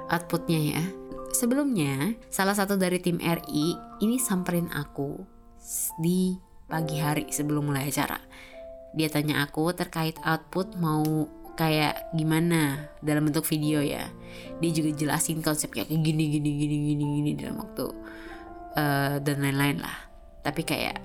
Outputnya 0.09 0.59
ya 0.77 1.09
Sebelumnya, 1.29 2.17
salah 2.33 2.57
satu 2.57 2.74
dari 2.75 2.98
tim 2.98 3.21
RI 3.21 3.77
ini 4.01 4.17
samperin 4.17 4.69
aku 4.74 5.21
di 6.01 6.33
pagi 6.65 6.98
hari 6.98 7.29
sebelum 7.29 7.69
mulai 7.69 7.89
acara. 7.89 8.17
Dia 8.98 9.09
tanya 9.13 9.45
aku 9.45 9.69
terkait 9.77 10.17
output 10.25 10.74
mau 10.81 11.29
kayak 11.53 12.15
gimana 12.17 12.89
dalam 13.05 13.29
bentuk 13.29 13.45
video 13.45 13.83
ya. 13.83 14.09
Dia 14.57 14.71
juga 14.74 14.89
jelasin 14.98 15.45
konsepnya 15.45 15.86
kayak 15.86 16.01
gini 16.01 16.24
gini 16.33 16.50
gini 16.57 16.77
gini 16.93 17.05
gini 17.21 17.31
dalam 17.38 17.62
waktu 17.62 17.86
uh, 18.79 19.15
dan 19.21 19.38
lain-lain 19.45 19.86
lah. 19.86 19.98
Tapi 20.41 20.65
kayak 20.65 20.98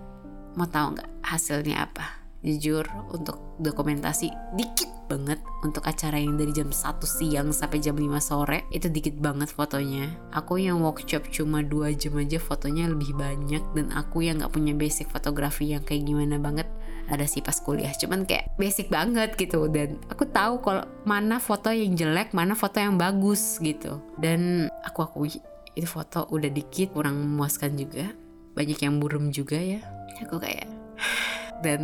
mau 0.57 0.65
tahu 0.65 0.97
nggak 0.97 1.11
hasilnya 1.21 1.85
apa? 1.85 2.25
jujur 2.45 2.85
untuk 3.09 3.41
dokumentasi 3.57 4.29
dikit 4.53 4.94
banget 5.07 5.41
untuk 5.65 5.85
acara 5.85 6.21
yang 6.21 6.37
dari 6.37 6.53
jam 6.53 6.69
1 6.69 7.01
siang 7.05 7.49
sampai 7.51 7.79
jam 7.81 7.97
5 7.97 8.09
sore. 8.21 8.69
Itu 8.73 8.93
dikit 8.93 9.17
banget 9.21 9.53
fotonya. 9.53 10.11
Aku 10.33 10.61
yang 10.61 10.81
workshop 10.81 11.29
cuma 11.33 11.65
2 11.65 11.97
jam 11.97 12.15
aja 12.21 12.37
fotonya 12.41 12.89
lebih 12.89 13.17
banyak. 13.17 13.63
Dan 13.73 13.93
aku 13.93 14.25
yang 14.25 14.41
gak 14.41 14.53
punya 14.53 14.77
basic 14.77 15.09
fotografi 15.09 15.73
yang 15.73 15.85
kayak 15.85 16.05
gimana 16.09 16.37
banget 16.37 16.69
ada 17.09 17.25
sih 17.29 17.45
pas 17.45 17.57
kuliah. 17.61 17.93
Cuman 17.93 18.25
kayak 18.25 18.57
basic 18.57 18.89
banget 18.89 19.37
gitu. 19.37 19.69
Dan 19.69 20.01
aku 20.09 20.25
tahu 20.29 20.61
kalau 20.65 20.85
mana 21.05 21.37
foto 21.41 21.69
yang 21.73 21.97
jelek 21.97 22.33
mana 22.33 22.57
foto 22.57 22.81
yang 22.81 22.97
bagus 22.97 23.61
gitu. 23.61 24.01
Dan 24.17 24.69
aku 24.85 25.05
akui 25.05 25.41
itu 25.75 25.87
foto 25.91 26.31
udah 26.31 26.51
dikit 26.51 26.95
kurang 26.95 27.19
memuaskan 27.19 27.77
juga. 27.77 28.09
Banyak 28.55 28.79
yang 28.81 29.03
burem 29.03 29.35
juga 29.35 29.59
ya. 29.59 29.83
Aku 30.23 30.39
kayak 30.39 30.71
dan 31.65 31.81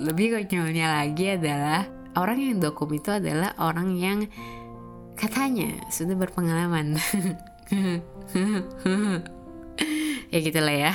lebih 0.00 0.36
konyolnya 0.36 1.02
lagi 1.02 1.36
adalah 1.36 1.84
orang 2.14 2.38
yang 2.40 2.58
dokum 2.62 2.90
itu 2.94 3.10
adalah 3.10 3.54
orang 3.58 3.94
yang 3.94 4.18
katanya 5.14 5.78
sudah 5.90 6.18
berpengalaman. 6.18 6.98
Ya 10.34 10.42
gitulah 10.42 10.74
ya. 10.74 10.92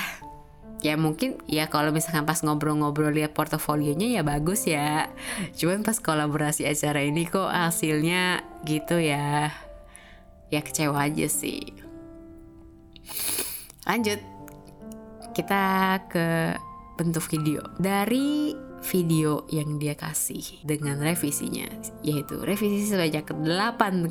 Ya 0.83 0.99
mungkin 0.99 1.39
ya 1.47 1.71
kalau 1.71 1.95
misalkan 1.95 2.27
pas 2.27 2.43
ngobrol-ngobrol 2.43 3.15
lihat 3.15 3.31
portofolionya 3.31 4.19
ya 4.19 4.19
bagus 4.19 4.67
ya. 4.67 5.07
Cuman 5.55 5.87
pas 5.87 5.95
kolaborasi 5.95 6.67
acara 6.67 7.07
ini 7.07 7.23
kok 7.23 7.47
hasilnya 7.47 8.43
gitu 8.67 8.99
ya. 8.99 9.55
Ya 10.51 10.59
kecewa 10.59 11.07
aja 11.07 11.31
sih. 11.31 11.71
Lanjut. 13.87 14.19
Kita 15.31 15.63
ke 16.11 16.59
bentuk 16.99 17.23
video. 17.31 17.63
Dari 17.79 18.51
video 18.83 19.43
yang 19.51 19.77
dia 19.77 19.93
kasih 19.95 20.63
dengan 20.63 20.99
revisinya 20.99 21.67
yaitu 22.01 22.39
revisi 22.39 22.87
sebanyak 22.87 23.27
8 23.27 23.45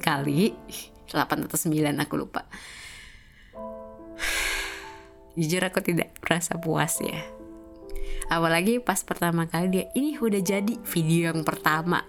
kali. 0.00 0.52
8 1.12 1.48
atau 1.48 1.56
9 1.56 1.72
aku 2.04 2.14
lupa. 2.20 2.44
Jujur 5.38 5.62
aku 5.64 5.80
tidak 5.80 6.12
merasa 6.20 6.60
puas 6.60 7.00
ya. 7.00 7.24
Apalagi 8.28 8.76
pas 8.84 9.00
pertama 9.00 9.48
kali 9.48 9.72
dia 9.72 9.84
ini 9.96 10.20
udah 10.20 10.40
jadi 10.44 10.74
video 10.84 11.32
yang 11.32 11.42
pertama. 11.48 12.04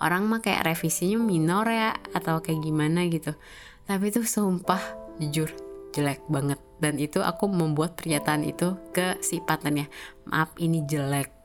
Orang 0.00 0.30
mah 0.30 0.40
kayak 0.40 0.64
revisinya 0.64 1.20
minor 1.20 1.68
ya 1.68 1.92
atau 2.16 2.40
kayak 2.40 2.64
gimana 2.64 3.04
gitu. 3.10 3.36
Tapi 3.84 4.08
itu 4.08 4.24
sumpah 4.24 4.80
jujur 5.20 5.52
jelek 5.92 6.24
banget. 6.30 6.56
Dan 6.78 6.96
itu 6.96 7.20
aku 7.20 7.50
membuat 7.50 7.98
pernyataan 7.98 8.46
itu 8.46 8.78
ke 8.94 9.20
si 9.20 9.42
partnernya 9.42 9.90
maaf 10.30 10.54
ini 10.56 10.86
jelek 10.86 11.37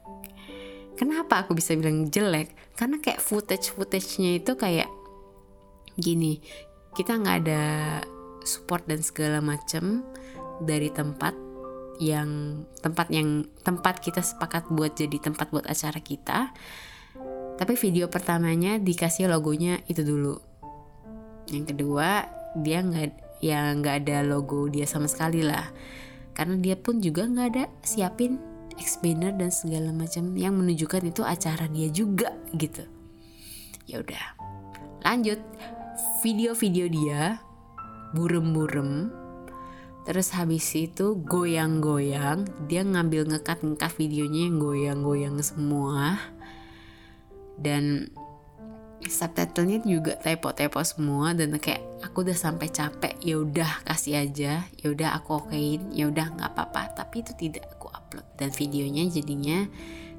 kenapa 0.98 1.46
aku 1.46 1.58
bisa 1.58 1.74
bilang 1.74 2.10
jelek? 2.10 2.54
Karena 2.78 2.98
kayak 3.02 3.22
footage 3.22 3.74
footage-nya 3.74 4.42
itu 4.42 4.54
kayak 4.58 4.90
gini. 5.98 6.42
Kita 6.94 7.18
nggak 7.18 7.38
ada 7.46 7.64
support 8.46 8.86
dan 8.86 9.02
segala 9.02 9.40
macam 9.40 10.06
dari 10.62 10.92
tempat 10.94 11.34
yang 12.02 12.64
tempat 12.82 13.08
yang 13.14 13.46
tempat 13.62 14.02
kita 14.02 14.22
sepakat 14.26 14.70
buat 14.74 14.98
jadi 14.98 15.18
tempat 15.22 15.54
buat 15.54 15.66
acara 15.66 16.00
kita. 16.02 16.54
Tapi 17.54 17.74
video 17.78 18.10
pertamanya 18.10 18.82
dikasih 18.82 19.30
logonya 19.30 19.82
itu 19.86 20.02
dulu. 20.02 20.36
Yang 21.50 21.76
kedua 21.76 22.26
dia 22.58 22.82
nggak 22.82 23.42
ya 23.44 23.74
nggak 23.76 23.96
ada 24.06 24.26
logo 24.26 24.70
dia 24.70 24.90
sama 24.90 25.06
sekali 25.06 25.46
lah. 25.46 25.70
Karena 26.34 26.58
dia 26.58 26.74
pun 26.74 26.98
juga 26.98 27.30
nggak 27.30 27.48
ada 27.54 27.66
siapin 27.86 28.53
explainer 28.78 29.34
dan 29.34 29.50
segala 29.50 29.94
macam 29.94 30.34
yang 30.38 30.58
menunjukkan 30.58 31.10
itu 31.10 31.22
acara 31.22 31.66
dia 31.70 31.90
juga 31.90 32.34
gitu. 32.56 32.86
Ya 33.90 34.00
udah 34.02 34.26
lanjut. 35.04 35.40
Video-video 36.26 36.90
dia 36.90 37.38
burem-burem 38.18 39.14
terus 40.04 40.36
habis 40.36 40.68
itu 40.76 41.16
goyang-goyang 41.24 42.44
dia 42.68 42.84
ngambil 42.84 43.30
ngekat-ngekat 43.30 43.92
videonya 43.96 44.42
yang 44.52 44.58
goyang-goyang 44.60 45.38
semua. 45.44 46.20
Dan 47.54 48.10
subtitlenya 49.04 49.84
juga 49.84 50.16
typo-typo 50.20 50.80
semua 50.82 51.36
dan 51.36 51.56
kayak 51.60 51.84
aku 52.02 52.24
udah 52.24 52.36
sampai 52.36 52.72
capek 52.72 53.14
ya 53.20 53.36
udah 53.40 53.84
kasih 53.84 54.24
aja 54.24 54.64
ya 54.64 54.88
udah 54.88 55.20
aku 55.20 55.44
okein 55.44 55.92
ya 55.92 56.08
udah 56.08 56.34
nggak 56.36 56.50
apa-apa. 56.56 56.96
Tapi 56.98 57.22
itu 57.22 57.32
tidak 57.36 57.68
upload. 58.14 58.28
Dan 58.38 58.54
videonya 58.54 59.10
jadinya 59.10 59.66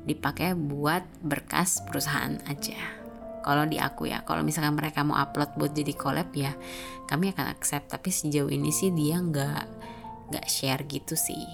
dipakai 0.03 0.59
buat 0.59 1.07
berkas 1.23 1.87
perusahaan 1.87 2.43
aja. 2.51 2.77
Kalau 3.45 3.69
di 3.71 3.79
aku 3.79 4.09
ya 4.09 4.25
kalau 4.25 4.41
misalkan 4.43 4.75
mereka 4.75 5.05
mau 5.07 5.21
upload 5.21 5.55
buat 5.55 5.73
jadi 5.77 5.93
collab 5.95 6.35
ya 6.35 6.51
kami 7.07 7.31
akan 7.31 7.55
accept. 7.55 7.95
Tapi 7.95 8.11
sejauh 8.11 8.51
ini 8.51 8.75
sih 8.75 8.91
dia 8.91 9.23
nggak 9.23 9.65
nggak 10.35 10.47
share 10.51 10.83
gitu 10.91 11.15
sih. 11.15 11.47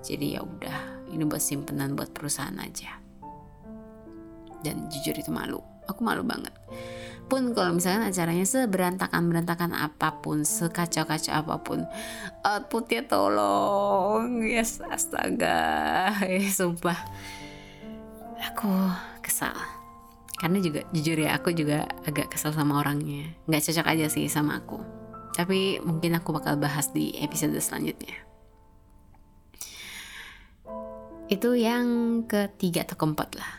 Jadi 0.00 0.38
ya 0.38 0.40
udah 0.40 1.12
ini 1.12 1.28
buat 1.28 1.42
simpenan 1.42 1.92
buat 1.92 2.16
perusahaan 2.16 2.56
aja. 2.56 2.96
Dan 4.64 4.88
jujur 4.88 5.14
itu 5.14 5.28
malu 5.28 5.75
aku 5.88 6.00
malu 6.02 6.22
banget. 6.22 6.52
Pun 7.26 7.50
kalau 7.58 7.74
misalkan 7.74 8.06
acaranya 8.06 8.46
seberantakan 8.46 9.26
berantakan 9.26 9.74
apa 9.74 10.22
pun 10.22 10.46
sekacau-kacau 10.46 11.34
apa 11.34 11.58
pun 11.58 11.82
outputnya 12.46 13.02
tolong. 13.10 14.46
Yes 14.46 14.78
astaga. 14.78 16.14
Eh, 16.26 16.46
sumpah. 16.46 16.98
Aku 18.52 18.70
kesal. 19.26 19.58
Karena 20.38 20.62
juga 20.62 20.86
jujur 20.94 21.18
ya 21.18 21.34
aku 21.34 21.50
juga 21.50 21.90
agak 22.06 22.30
kesal 22.30 22.54
sama 22.54 22.78
orangnya. 22.78 23.26
Nggak 23.50 23.72
cocok 23.72 23.86
aja 23.90 24.06
sih 24.06 24.30
sama 24.30 24.62
aku. 24.62 24.78
Tapi 25.34 25.82
mungkin 25.82 26.14
aku 26.14 26.30
bakal 26.30 26.54
bahas 26.62 26.94
di 26.94 27.10
episode 27.18 27.58
selanjutnya. 27.58 28.14
Itu 31.26 31.58
yang 31.58 32.22
ketiga 32.30 32.86
atau 32.86 32.94
keempat 32.94 33.34
lah. 33.34 33.52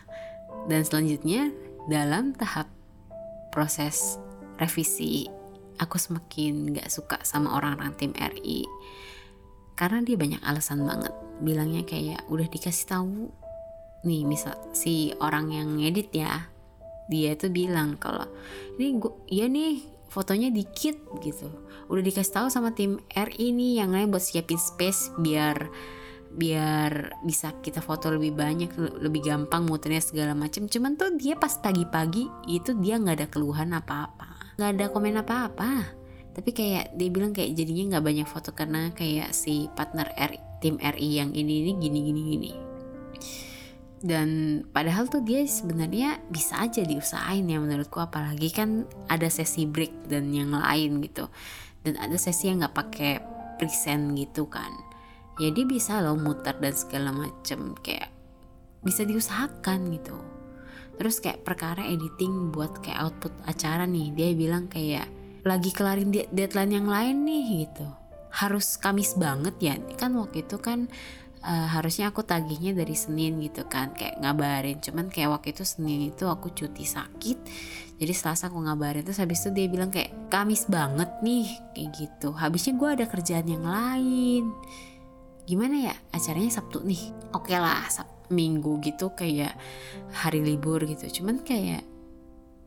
Dan 0.72 0.88
selanjutnya 0.88 1.52
dalam 1.88 2.36
tahap 2.36 2.68
proses 3.48 4.20
revisi 4.60 5.24
aku 5.80 5.96
semakin 5.96 6.76
gak 6.76 6.92
suka 6.92 7.16
sama 7.24 7.56
orang-orang 7.56 7.96
tim 7.96 8.12
RI 8.12 8.68
karena 9.78 10.02
dia 10.02 10.18
banyak 10.18 10.42
alasan 10.42 10.82
banget. 10.84 11.14
Bilangnya 11.38 11.86
kayak 11.86 12.26
udah 12.26 12.50
dikasih 12.50 12.86
tahu. 12.90 13.30
Nih 14.04 14.26
misal 14.26 14.58
si 14.74 15.14
orang 15.22 15.54
yang 15.54 15.78
ngedit 15.78 16.10
ya 16.14 16.50
dia 17.08 17.32
tuh 17.40 17.48
bilang 17.48 17.96
kalau 17.96 18.28
ini 18.76 19.00
gua 19.00 19.16
ya 19.26 19.48
nih 19.48 19.80
fotonya 20.12 20.52
dikit 20.52 20.98
gitu. 21.24 21.48
Udah 21.88 22.04
dikasih 22.04 22.34
tahu 22.36 22.46
sama 22.52 22.76
tim 22.76 23.00
RI 23.14 23.54
nih 23.54 23.80
yang 23.80 23.96
lain 23.96 24.12
buat 24.12 24.22
siapin 24.22 24.60
space 24.60 25.14
biar 25.16 25.70
biar 26.28 27.18
bisa 27.24 27.56
kita 27.64 27.80
foto 27.80 28.12
lebih 28.12 28.36
banyak 28.36 28.70
lebih 29.00 29.24
gampang 29.24 29.64
muternya 29.64 30.04
segala 30.04 30.36
macam 30.36 30.68
cuman 30.68 30.94
tuh 30.94 31.16
dia 31.16 31.34
pas 31.34 31.56
pagi-pagi 31.56 32.28
itu 32.46 32.76
dia 32.76 33.00
nggak 33.00 33.16
ada 33.24 33.28
keluhan 33.32 33.72
apa-apa. 33.72 34.56
Nggak 34.60 34.70
ada 34.76 34.84
komen 34.92 35.16
apa-apa. 35.22 35.70
Tapi 36.38 36.50
kayak 36.54 36.94
dia 36.94 37.08
bilang 37.10 37.34
kayak 37.34 37.56
jadinya 37.56 37.96
nggak 37.96 38.04
banyak 38.04 38.28
foto 38.28 38.54
karena 38.54 38.94
kayak 38.94 39.34
si 39.34 39.66
partner 39.74 40.12
R 40.14 40.38
tim 40.62 40.78
RI 40.78 41.10
yang 41.18 41.30
ini 41.34 41.66
ini 41.66 41.72
gini 41.80 41.98
gini 42.04 42.22
gini. 42.34 42.52
Dan 43.98 44.62
padahal 44.70 45.10
tuh 45.10 45.26
dia 45.26 45.42
sebenarnya 45.42 46.22
bisa 46.30 46.62
aja 46.62 46.86
diusahain 46.86 47.42
ya 47.50 47.58
menurutku. 47.58 47.98
Apalagi 47.98 48.54
kan 48.54 48.86
ada 49.10 49.26
sesi 49.26 49.66
break 49.66 50.06
dan 50.06 50.30
yang 50.30 50.54
lain 50.54 51.02
gitu. 51.02 51.26
Dan 51.82 51.98
ada 51.98 52.14
sesi 52.14 52.46
yang 52.46 52.62
nggak 52.62 52.76
pakai 52.76 53.12
present 53.58 54.14
gitu 54.14 54.46
kan 54.46 54.87
ya 55.38 55.48
dia 55.54 55.64
bisa 55.64 56.02
loh 56.02 56.18
muter 56.18 56.58
dan 56.58 56.74
segala 56.74 57.14
macem 57.14 57.72
kayak 57.80 58.10
bisa 58.82 59.06
diusahakan 59.06 59.90
gitu. 59.94 60.18
Terus 60.98 61.22
kayak 61.22 61.46
perkara 61.46 61.86
editing 61.86 62.50
buat 62.50 62.82
kayak 62.82 62.98
output 63.06 63.32
acara 63.46 63.86
nih 63.86 64.10
dia 64.14 64.34
bilang 64.34 64.66
kayak 64.66 65.06
lagi 65.46 65.70
kelarin 65.70 66.10
deadline 66.10 66.74
yang 66.74 66.90
lain 66.90 67.22
nih 67.22 67.66
gitu. 67.66 67.86
Harus 68.34 68.76
Kamis 68.76 69.14
banget 69.14 69.54
ya? 69.62 69.74
Kan 69.94 70.18
waktu 70.18 70.42
itu 70.42 70.58
kan 70.58 70.90
uh, 71.46 71.66
harusnya 71.70 72.10
aku 72.10 72.26
tagihnya 72.26 72.74
dari 72.74 72.98
Senin 72.98 73.38
gitu 73.38 73.70
kan 73.70 73.94
kayak 73.94 74.18
ngabarin. 74.18 74.82
Cuman 74.82 75.06
kayak 75.06 75.38
waktu 75.38 75.54
itu 75.54 75.62
Senin 75.62 76.10
itu 76.10 76.26
aku 76.26 76.50
cuti 76.50 76.82
sakit 76.82 77.38
jadi 78.02 78.12
Selasa 78.14 78.50
aku 78.50 78.58
ngabarin. 78.58 79.06
Terus 79.06 79.22
habis 79.22 79.38
itu 79.46 79.54
dia 79.54 79.70
bilang 79.70 79.94
kayak 79.94 80.10
Kamis 80.34 80.66
banget 80.66 81.08
nih 81.22 81.46
kayak 81.78 81.90
gitu. 81.94 82.34
Habisnya 82.34 82.74
gue 82.74 82.88
ada 82.98 83.06
kerjaan 83.06 83.46
yang 83.46 83.62
lain 83.62 84.50
gimana 85.48 85.88
ya 85.88 85.94
acaranya 86.12 86.52
Sabtu 86.52 86.84
nih. 86.84 87.32
Oke 87.32 87.56
okay 87.56 87.58
lah 87.58 87.88
Sab 87.88 88.04
Minggu 88.28 88.76
gitu 88.84 89.16
kayak 89.16 89.56
hari 90.12 90.44
libur 90.44 90.84
gitu. 90.84 91.08
Cuman 91.08 91.40
kayak 91.40 91.80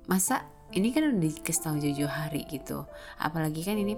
masa 0.10 0.50
ini 0.74 0.90
kan 0.90 1.14
udah 1.14 1.22
dikasih 1.22 1.62
tahu 1.62 1.76
jauh-jauh 1.78 2.10
hari 2.10 2.50
gitu. 2.50 2.90
Apalagi 3.22 3.62
kan 3.62 3.78
ini 3.78 3.94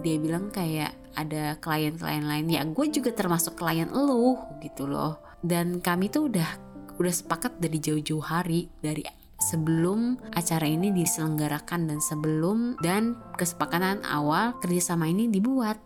dia 0.00 0.16
bilang 0.16 0.48
kayak 0.48 0.96
ada 1.12 1.60
klien-klien 1.60 2.24
lain. 2.24 2.48
Ya 2.48 2.64
gue 2.64 2.86
juga 2.88 3.12
termasuk 3.12 3.60
klien 3.60 3.92
lo 3.92 4.40
gitu 4.64 4.88
loh. 4.88 5.20
Dan 5.44 5.84
kami 5.84 6.08
tuh 6.08 6.32
udah 6.32 6.48
udah 6.96 7.12
sepakat 7.12 7.60
dari 7.60 7.76
jauh-jauh 7.76 8.24
hari 8.24 8.72
dari 8.80 9.04
sebelum 9.36 10.16
acara 10.32 10.64
ini 10.64 10.96
diselenggarakan 10.96 11.92
dan 11.92 12.00
sebelum 12.00 12.80
dan 12.80 13.20
kesepakatan 13.36 14.00
awal 14.08 14.56
kerjasama 14.64 15.12
ini 15.12 15.28
dibuat 15.28 15.76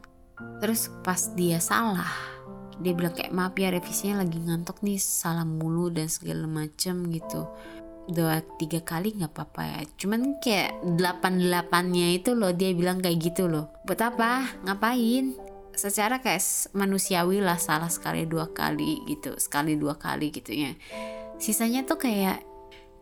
terus 0.60 0.92
pas 1.02 1.32
dia 1.36 1.58
salah 1.58 2.30
dia 2.80 2.96
bilang 2.96 3.12
kayak 3.12 3.32
maaf 3.36 3.54
ya 3.60 3.68
revisinya 3.68 4.24
lagi 4.24 4.40
ngantuk 4.40 4.80
nih 4.80 4.96
salah 4.96 5.44
mulu 5.44 5.92
dan 5.92 6.08
segala 6.08 6.48
macem 6.48 7.12
gitu. 7.12 7.44
Dua 8.08 8.40
tiga 8.56 8.80
kali 8.80 9.20
nggak 9.20 9.36
apa-apa 9.36 9.62
ya. 9.68 9.80
Cuman 10.00 10.40
kayak 10.40 10.80
delapan 10.96 11.38
delapannya 11.38 12.16
itu 12.16 12.32
loh 12.32 12.56
dia 12.56 12.72
bilang 12.72 13.04
kayak 13.04 13.20
gitu 13.20 13.52
loh. 13.52 13.68
Buat 13.84 14.16
apa? 14.16 14.48
Ngapain? 14.64 15.36
Secara 15.76 16.24
kayak 16.24 16.40
manusiawi 16.72 17.44
lah 17.44 17.60
salah 17.60 17.92
sekali 17.92 18.24
dua 18.24 18.48
kali 18.50 19.04
gitu 19.06 19.36
sekali 19.36 19.76
dua 19.76 20.00
kali 20.00 20.32
gitu 20.32 20.56
ya. 20.56 20.72
Sisanya 21.36 21.84
tuh 21.84 22.00
kayak 22.00 22.40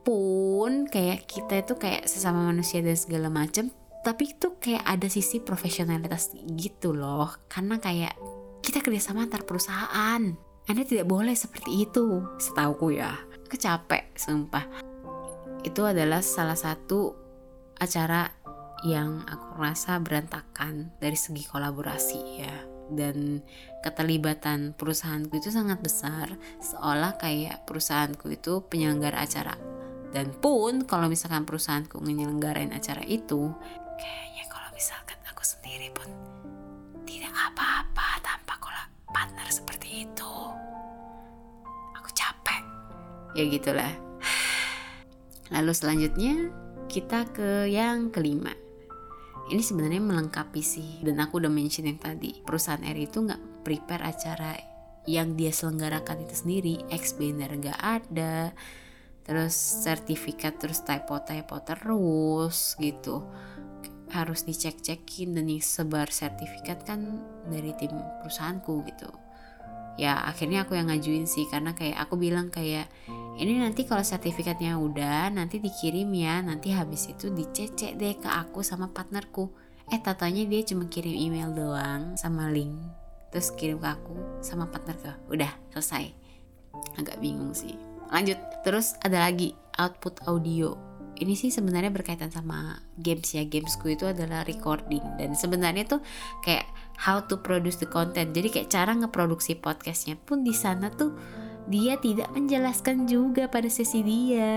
pun 0.02 0.90
kayak 0.90 1.30
kita 1.30 1.62
itu 1.62 1.78
kayak 1.78 2.10
sesama 2.10 2.50
manusia 2.50 2.82
dan 2.82 2.98
segala 2.98 3.30
macem 3.30 3.70
tapi 4.02 4.38
itu 4.38 4.56
kayak 4.62 4.84
ada 4.86 5.08
sisi 5.10 5.42
profesionalitas 5.42 6.32
gitu 6.54 6.94
loh. 6.94 7.28
Karena 7.50 7.82
kayak 7.82 8.14
kita 8.62 8.84
kerjasama 8.84 9.26
antar 9.26 9.42
perusahaan. 9.42 10.22
Anda 10.68 10.82
tidak 10.84 11.08
boleh 11.08 11.32
seperti 11.32 11.88
itu 11.88 12.22
setauku 12.36 12.92
ya. 12.92 13.16
Kecapek 13.48 14.12
sumpah. 14.20 14.64
Itu 15.64 15.88
adalah 15.88 16.20
salah 16.20 16.56
satu 16.56 17.16
acara 17.80 18.28
yang 18.86 19.26
aku 19.26 19.58
rasa 19.58 19.98
berantakan 19.98 20.94
dari 21.00 21.16
segi 21.18 21.48
kolaborasi 21.48 22.20
ya. 22.44 22.56
Dan 22.88 23.44
keterlibatan 23.84 24.72
perusahaanku 24.72 25.40
itu 25.40 25.52
sangat 25.52 25.80
besar 25.84 26.40
seolah 26.60 27.20
kayak 27.20 27.68
perusahaanku 27.68 28.32
itu 28.32 28.64
penyelenggara 28.68 29.24
acara. 29.24 29.56
Dan 30.08 30.32
pun 30.32 30.88
kalau 30.88 31.08
misalkan 31.08 31.44
perusahaanku 31.44 32.00
menyelenggarain 32.00 32.72
acara 32.72 33.04
itu 33.04 33.52
Kayaknya 33.98 34.44
kalau 34.46 34.70
misalkan 34.70 35.18
aku 35.26 35.42
sendiri 35.42 35.90
pun 35.90 36.06
tidak 37.02 37.34
apa-apa 37.34 38.22
tanpa 38.22 38.54
kalau 38.62 38.84
partner 39.10 39.48
seperti 39.50 40.06
itu. 40.06 40.34
Aku 41.98 42.08
capek. 42.14 42.62
Ya 43.34 43.44
gitulah. 43.50 43.90
Lalu 45.50 45.72
selanjutnya 45.74 46.54
kita 46.86 47.26
ke 47.34 47.66
yang 47.66 48.14
kelima. 48.14 48.54
Ini 49.48 49.64
sebenarnya 49.64 49.98
melengkapi 49.98 50.62
sih 50.62 51.02
dan 51.02 51.18
aku 51.18 51.42
udah 51.42 51.50
mention 51.50 51.90
yang 51.90 51.98
tadi. 51.98 52.38
Perusahaan 52.46 52.84
R 52.84 52.98
itu 53.00 53.24
nggak 53.24 53.66
prepare 53.66 54.06
acara 54.06 54.54
yang 55.08 55.34
dia 55.34 55.50
selenggarakan 55.50 56.22
itu 56.22 56.34
sendiri. 56.38 56.74
Ex 56.92 57.18
banner 57.18 57.50
nggak 57.50 57.80
ada. 57.82 58.52
Terus 59.24 59.56
sertifikat 59.56 60.56
terus 60.60 60.86
typo-typo 60.86 61.60
terus 61.66 62.78
gitu 62.78 63.26
harus 64.12 64.44
dicek-cekin 64.44 65.36
dan 65.36 65.48
sebar 65.60 66.08
sertifikat 66.08 66.84
kan 66.84 67.20
dari 67.48 67.72
tim 67.76 67.92
perusahaanku 68.22 68.84
gitu. 68.88 69.10
Ya 69.98 70.14
akhirnya 70.22 70.62
aku 70.62 70.78
yang 70.78 70.94
ngajuin 70.94 71.26
sih 71.26 71.50
karena 71.50 71.74
kayak 71.74 71.98
aku 72.06 72.14
bilang 72.14 72.54
kayak 72.54 72.86
ini 73.34 73.58
nanti 73.58 73.82
kalau 73.82 74.06
sertifikatnya 74.06 74.78
udah 74.78 75.26
nanti 75.34 75.58
dikirim 75.58 76.06
ya 76.14 76.38
nanti 76.38 76.70
habis 76.70 77.10
itu 77.10 77.34
dicecek 77.34 77.98
deh 77.98 78.14
ke 78.14 78.30
aku 78.30 78.62
sama 78.62 78.94
partnerku. 78.94 79.50
Eh 79.90 79.98
tatanya 79.98 80.46
dia 80.46 80.62
cuma 80.62 80.86
kirim 80.86 81.16
email 81.16 81.50
doang 81.50 82.14
sama 82.14 82.46
link 82.46 82.78
terus 83.34 83.50
kirim 83.58 83.82
ke 83.82 83.90
aku 83.90 84.14
sama 84.38 84.70
partnerku. 84.70 85.10
Udah 85.34 85.50
selesai. 85.74 86.14
Agak 86.94 87.18
bingung 87.18 87.50
sih. 87.50 87.74
Lanjut 88.14 88.38
terus 88.62 88.94
ada 89.02 89.26
lagi 89.26 89.52
output 89.74 90.22
audio 90.30 90.87
ini 91.18 91.34
sih 91.34 91.50
sebenarnya 91.50 91.90
berkaitan 91.90 92.30
sama 92.30 92.82
games 92.98 93.34
ya. 93.34 93.44
Gamesku 93.46 93.92
itu 93.92 94.06
adalah 94.06 94.42
recording. 94.46 95.02
Dan 95.18 95.34
sebenarnya 95.34 95.84
tuh 95.86 96.00
kayak 96.42 96.66
how 96.98 97.22
to 97.22 97.38
produce 97.38 97.78
the 97.78 97.88
content. 97.88 98.34
Jadi 98.34 98.48
kayak 98.50 98.68
cara 98.70 98.94
ngeproduksi 98.94 99.58
podcastnya 99.58 100.18
pun 100.18 100.42
di 100.42 100.54
sana 100.54 100.90
tuh 100.90 101.14
dia 101.68 102.00
tidak 102.00 102.32
menjelaskan 102.32 103.04
juga 103.04 103.46
pada 103.46 103.68
sesi 103.68 104.00
dia. 104.00 104.56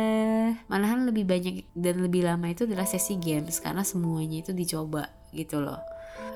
Malahan 0.71 1.04
lebih 1.04 1.28
banyak 1.28 1.76
dan 1.76 2.00
lebih 2.00 2.24
lama 2.24 2.47
itu 2.47 2.63
adalah 2.63 2.88
sesi 2.88 3.19
games 3.19 3.60
karena 3.60 3.84
semuanya 3.84 4.39
itu 4.39 4.56
dicoba 4.56 5.12
gitu 5.36 5.60
loh. 5.60 5.80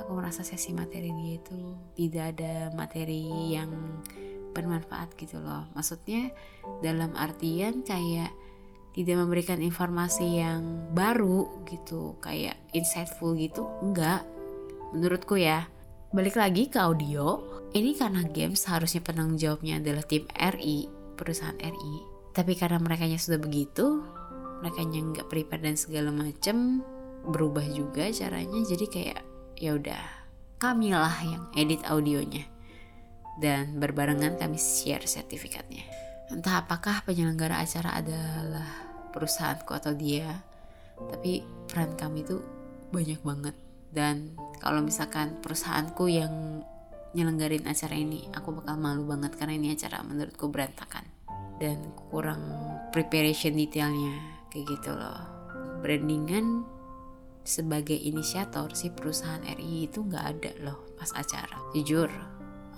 Aku 0.03 0.13
merasa 0.13 0.43
sesi 0.43 0.75
materi 0.75 1.09
dia 1.15 1.39
itu 1.39 1.59
tidak 1.95 2.35
ada 2.35 2.75
materi 2.75 3.55
yang 3.55 3.71
bermanfaat 4.51 5.15
gitu 5.15 5.39
loh. 5.39 5.67
Maksudnya 5.75 6.31
dalam 6.83 7.15
artian 7.15 7.83
kayak 7.83 8.31
tidak 8.95 9.19
memberikan 9.19 9.59
informasi 9.59 10.39
yang 10.39 10.63
baru 10.95 11.67
gitu 11.67 12.15
kayak 12.23 12.55
insightful 12.71 13.35
gitu 13.35 13.67
enggak 13.83 14.23
menurutku 14.95 15.35
ya 15.35 15.67
balik 16.15 16.39
lagi 16.39 16.71
ke 16.71 16.79
audio. 16.79 17.43
Ini 17.75 17.91
karena 17.99 18.23
games 18.31 18.63
harusnya 18.71 19.03
penanggung 19.03 19.35
jawabnya 19.35 19.83
adalah 19.83 19.99
tim 20.07 20.23
RI, 20.31 20.87
perusahaan 21.19 21.59
RI. 21.59 21.95
Tapi 22.31 22.55
karena 22.55 22.79
mereka 22.79 23.03
sudah 23.19 23.35
begitu, 23.35 23.99
mereka 24.63 24.79
nggak 24.87 25.27
prepare 25.27 25.59
dan 25.59 25.75
segala 25.75 26.07
macem 26.15 26.79
berubah 27.27 27.67
juga 27.67 28.07
caranya. 28.15 28.63
Jadi 28.63 28.85
kayak 28.87 29.19
ya 29.59 29.75
udah 29.75 30.03
kamilah 30.55 31.19
yang 31.27 31.43
edit 31.59 31.83
audionya 31.83 32.47
dan 33.43 33.75
berbarengan 33.75 34.39
kami 34.39 34.55
share 34.55 35.03
sertifikatnya. 35.03 35.83
Entah 36.31 36.63
apakah 36.63 37.03
penyelenggara 37.03 37.59
acara 37.59 37.99
adalah 37.99 38.84
perusahaanku 39.15 39.71
atau 39.71 39.95
dia, 39.95 40.43
tapi 40.99 41.47
peran 41.71 41.95
kami 41.95 42.27
itu 42.27 42.43
banyak 42.91 43.23
banget. 43.23 43.55
Dan 43.95 44.35
kalau 44.59 44.83
misalkan 44.83 45.39
perusahaanku 45.39 46.11
yang 46.11 46.59
nyelenggarin 47.15 47.63
acara 47.63 47.95
ini, 47.95 48.27
aku 48.35 48.51
bakal 48.59 48.75
malu 48.75 49.07
banget 49.07 49.39
karena 49.39 49.55
ini 49.55 49.71
acara 49.71 50.03
menurutku 50.03 50.51
berantakan 50.51 51.07
dan 51.63 51.79
kurang 52.11 52.43
preparation 52.91 53.55
detailnya 53.55 54.19
kayak 54.51 54.67
gitu 54.67 54.91
loh. 54.91 55.23
Brandingan 55.79 56.67
sebagai 57.45 57.95
inisiator 57.95 58.73
si 58.75 58.91
perusahaan 58.91 59.39
RI 59.45 59.87
itu 59.87 60.03
nggak 60.03 60.25
ada 60.25 60.51
loh 60.65 60.97
pas 60.99 61.07
acara. 61.15 61.55
Jujur, 61.71 62.11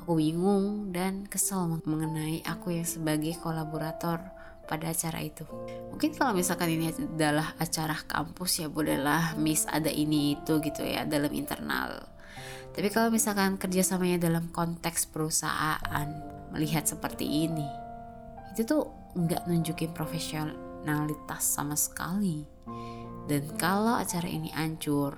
aku 0.03 0.11
bingung 0.19 0.93
dan 0.93 1.25
kesel 1.25 1.81
mengenai 1.87 2.45
aku 2.45 2.77
yang 2.77 2.85
sebagai 2.85 3.33
kolaborator 3.41 4.21
pada 4.67 4.91
acara 4.91 5.23
itu. 5.23 5.47
Mungkin 5.89 6.13
kalau 6.13 6.35
misalkan 6.35 6.69
ini 6.69 6.91
adalah 6.93 7.55
acara 7.57 7.95
kampus 8.05 8.61
ya 8.61 8.67
bolehlah 8.67 9.39
miss 9.39 9.65
ada 9.65 9.89
ini 9.89 10.37
itu 10.37 10.59
gitu 10.59 10.83
ya 10.83 11.07
dalam 11.07 11.31
internal. 11.31 12.03
Tapi 12.75 12.93
kalau 12.93 13.09
misalkan 13.09 13.57
kerjasamanya 13.57 14.29
dalam 14.29 14.53
konteks 14.53 15.09
perusahaan 15.09 16.09
melihat 16.53 16.85
seperti 16.85 17.49
ini, 17.49 17.65
itu 18.53 18.61
tuh 18.67 18.85
nggak 19.17 19.49
nunjukin 19.49 19.95
profesionalitas 19.97 21.41
sama 21.41 21.73
sekali. 21.73 22.45
Dan 23.25 23.49
kalau 23.57 23.97
acara 23.97 24.29
ini 24.29 24.53
hancur, 24.53 25.17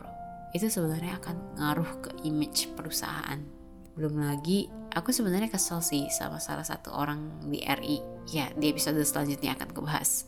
itu 0.56 0.72
sebenarnya 0.72 1.20
akan 1.20 1.36
ngaruh 1.60 1.92
ke 2.00 2.10
image 2.26 2.72
perusahaan 2.74 3.60
belum 3.94 4.24
lagi 4.24 4.72
aku 4.96 5.14
sebenarnya 5.14 5.52
kesel 5.52 5.82
sih 5.84 6.10
sama 6.10 6.42
salah 6.42 6.66
satu 6.66 6.94
orang 6.94 7.50
di 7.50 7.62
RI. 7.62 8.00
Ya, 8.30 8.50
di 8.54 8.70
episode 8.70 9.02
selanjutnya 9.02 9.58
akan 9.58 9.70
kebahas. 9.74 10.26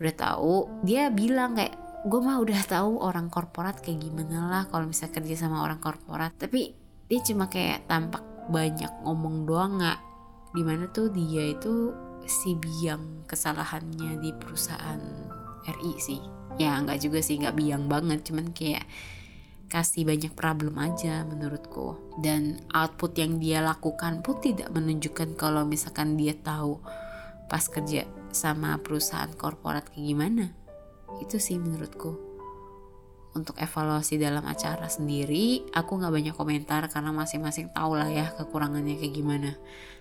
Udah 0.00 0.14
tahu, 0.16 0.68
dia 0.84 1.08
bilang 1.12 1.56
kayak 1.56 1.76
gue 2.08 2.20
mah 2.20 2.40
udah 2.40 2.60
tahu 2.64 3.00
orang 3.04 3.28
korporat 3.28 3.84
kayak 3.84 4.00
gimana 4.00 4.48
lah 4.48 4.62
kalau 4.72 4.88
misalnya 4.88 5.20
kerja 5.20 5.44
sama 5.44 5.64
orang 5.64 5.80
korporat. 5.80 6.32
Tapi 6.36 6.72
dia 7.08 7.20
cuma 7.24 7.48
kayak 7.52 7.84
tampak 7.88 8.24
banyak 8.48 8.90
ngomong 9.04 9.44
doang 9.44 9.80
nggak. 9.80 10.00
Di 10.56 10.62
mana 10.64 10.88
tuh 10.90 11.12
dia 11.12 11.52
itu 11.52 11.92
si 12.28 12.56
biang 12.56 13.24
kesalahannya 13.28 14.20
di 14.20 14.30
perusahaan 14.36 15.00
RI 15.64 15.92
sih. 16.00 16.20
Ya 16.58 16.76
nggak 16.76 17.00
juga 17.00 17.20
sih 17.24 17.40
nggak 17.40 17.56
biang 17.56 17.88
banget, 17.88 18.26
cuman 18.26 18.52
kayak 18.52 18.84
kasih 19.70 20.02
banyak 20.02 20.34
problem 20.34 20.76
aja 20.82 21.22
menurutku. 21.24 21.96
Dan 22.18 22.58
output 22.74 23.14
yang 23.16 23.38
dia 23.38 23.62
lakukan 23.62 24.20
pun 24.20 24.42
tidak 24.42 24.68
menunjukkan 24.74 25.38
kalau 25.38 25.62
misalkan 25.62 26.18
dia 26.18 26.34
tahu 26.34 26.82
pas 27.46 27.62
kerja 27.70 28.04
sama 28.34 28.76
perusahaan 28.82 29.30
korporat 29.32 29.86
kayak 29.94 30.06
gimana. 30.10 30.44
Itu 31.22 31.38
sih 31.38 31.56
menurutku. 31.56 32.28
Untuk 33.30 33.54
evaluasi 33.62 34.18
dalam 34.18 34.42
acara 34.42 34.90
sendiri 34.90 35.62
aku 35.70 36.02
nggak 36.02 36.10
banyak 36.10 36.34
komentar 36.34 36.82
karena 36.90 37.14
masing-masing 37.14 37.70
tahu 37.70 37.94
lah 37.94 38.10
ya 38.10 38.34
kekurangannya 38.34 38.98
kayak 38.98 39.14
gimana. 39.14 39.54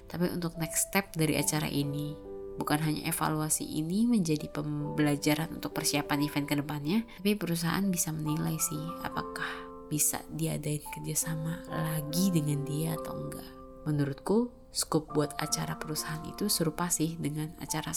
Tapi 0.10 0.34
untuk 0.34 0.58
next 0.58 0.90
step 0.90 1.14
dari 1.14 1.38
acara 1.38 1.70
ini 1.70 2.29
bukan 2.60 2.84
hanya 2.84 3.08
evaluasi 3.08 3.64
ini 3.64 4.04
menjadi 4.04 4.52
pembelajaran 4.52 5.56
untuk 5.56 5.72
persiapan 5.72 6.28
event 6.28 6.46
ke 6.46 6.56
depannya, 6.60 7.00
tapi 7.24 7.40
perusahaan 7.40 7.88
bisa 7.88 8.12
menilai 8.12 8.60
sih 8.60 8.84
apakah 9.08 9.48
bisa 9.88 10.20
diadain 10.30 10.84
kerjasama 10.92 11.64
lagi 11.72 12.30
dengan 12.30 12.68
dia 12.68 13.00
atau 13.00 13.16
enggak. 13.16 13.50
Menurutku, 13.88 14.52
scope 14.70 15.16
buat 15.16 15.34
acara 15.40 15.80
perusahaan 15.80 16.22
itu 16.28 16.52
serupa 16.52 16.92
sih 16.92 17.18
dengan 17.18 17.56
acara 17.58 17.96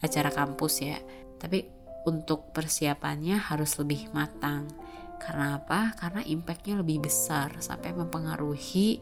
acara 0.00 0.30
kampus 0.32 0.74
ya. 0.80 0.96
Tapi 1.36 1.68
untuk 2.08 2.54
persiapannya 2.54 3.36
harus 3.36 3.76
lebih 3.76 4.08
matang. 4.16 4.70
Karena 5.20 5.60
apa? 5.60 5.92
Karena 5.96 6.20
impactnya 6.24 6.80
lebih 6.80 7.04
besar 7.04 7.60
sampai 7.60 7.96
mempengaruhi 7.96 9.00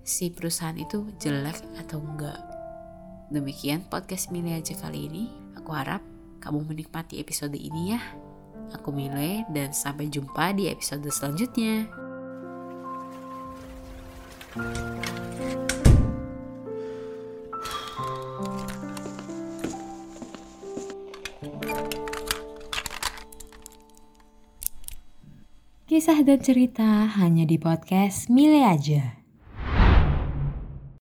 si 0.00 0.32
perusahaan 0.32 0.76
itu 0.76 1.12
jelek 1.20 1.60
atau 1.76 2.00
enggak. 2.00 2.40
Demikian 3.28 3.84
podcast 3.92 4.32
Milih 4.32 4.56
aja 4.56 4.72
kali 4.72 5.04
ini. 5.04 5.28
Aku 5.52 5.76
harap 5.76 6.00
kamu 6.40 6.64
menikmati 6.64 7.20
episode 7.20 7.60
ini 7.60 7.92
ya. 7.92 8.00
Aku 8.72 8.88
Mile 8.88 9.44
dan 9.52 9.76
sampai 9.76 10.08
jumpa 10.08 10.56
di 10.56 10.72
episode 10.72 11.04
selanjutnya. 11.12 11.84
Kisah 25.84 26.24
dan 26.24 26.40
cerita 26.40 27.12
hanya 27.20 27.44
di 27.44 27.60
podcast 27.60 28.32
Mile 28.32 28.64
aja. 28.64 29.27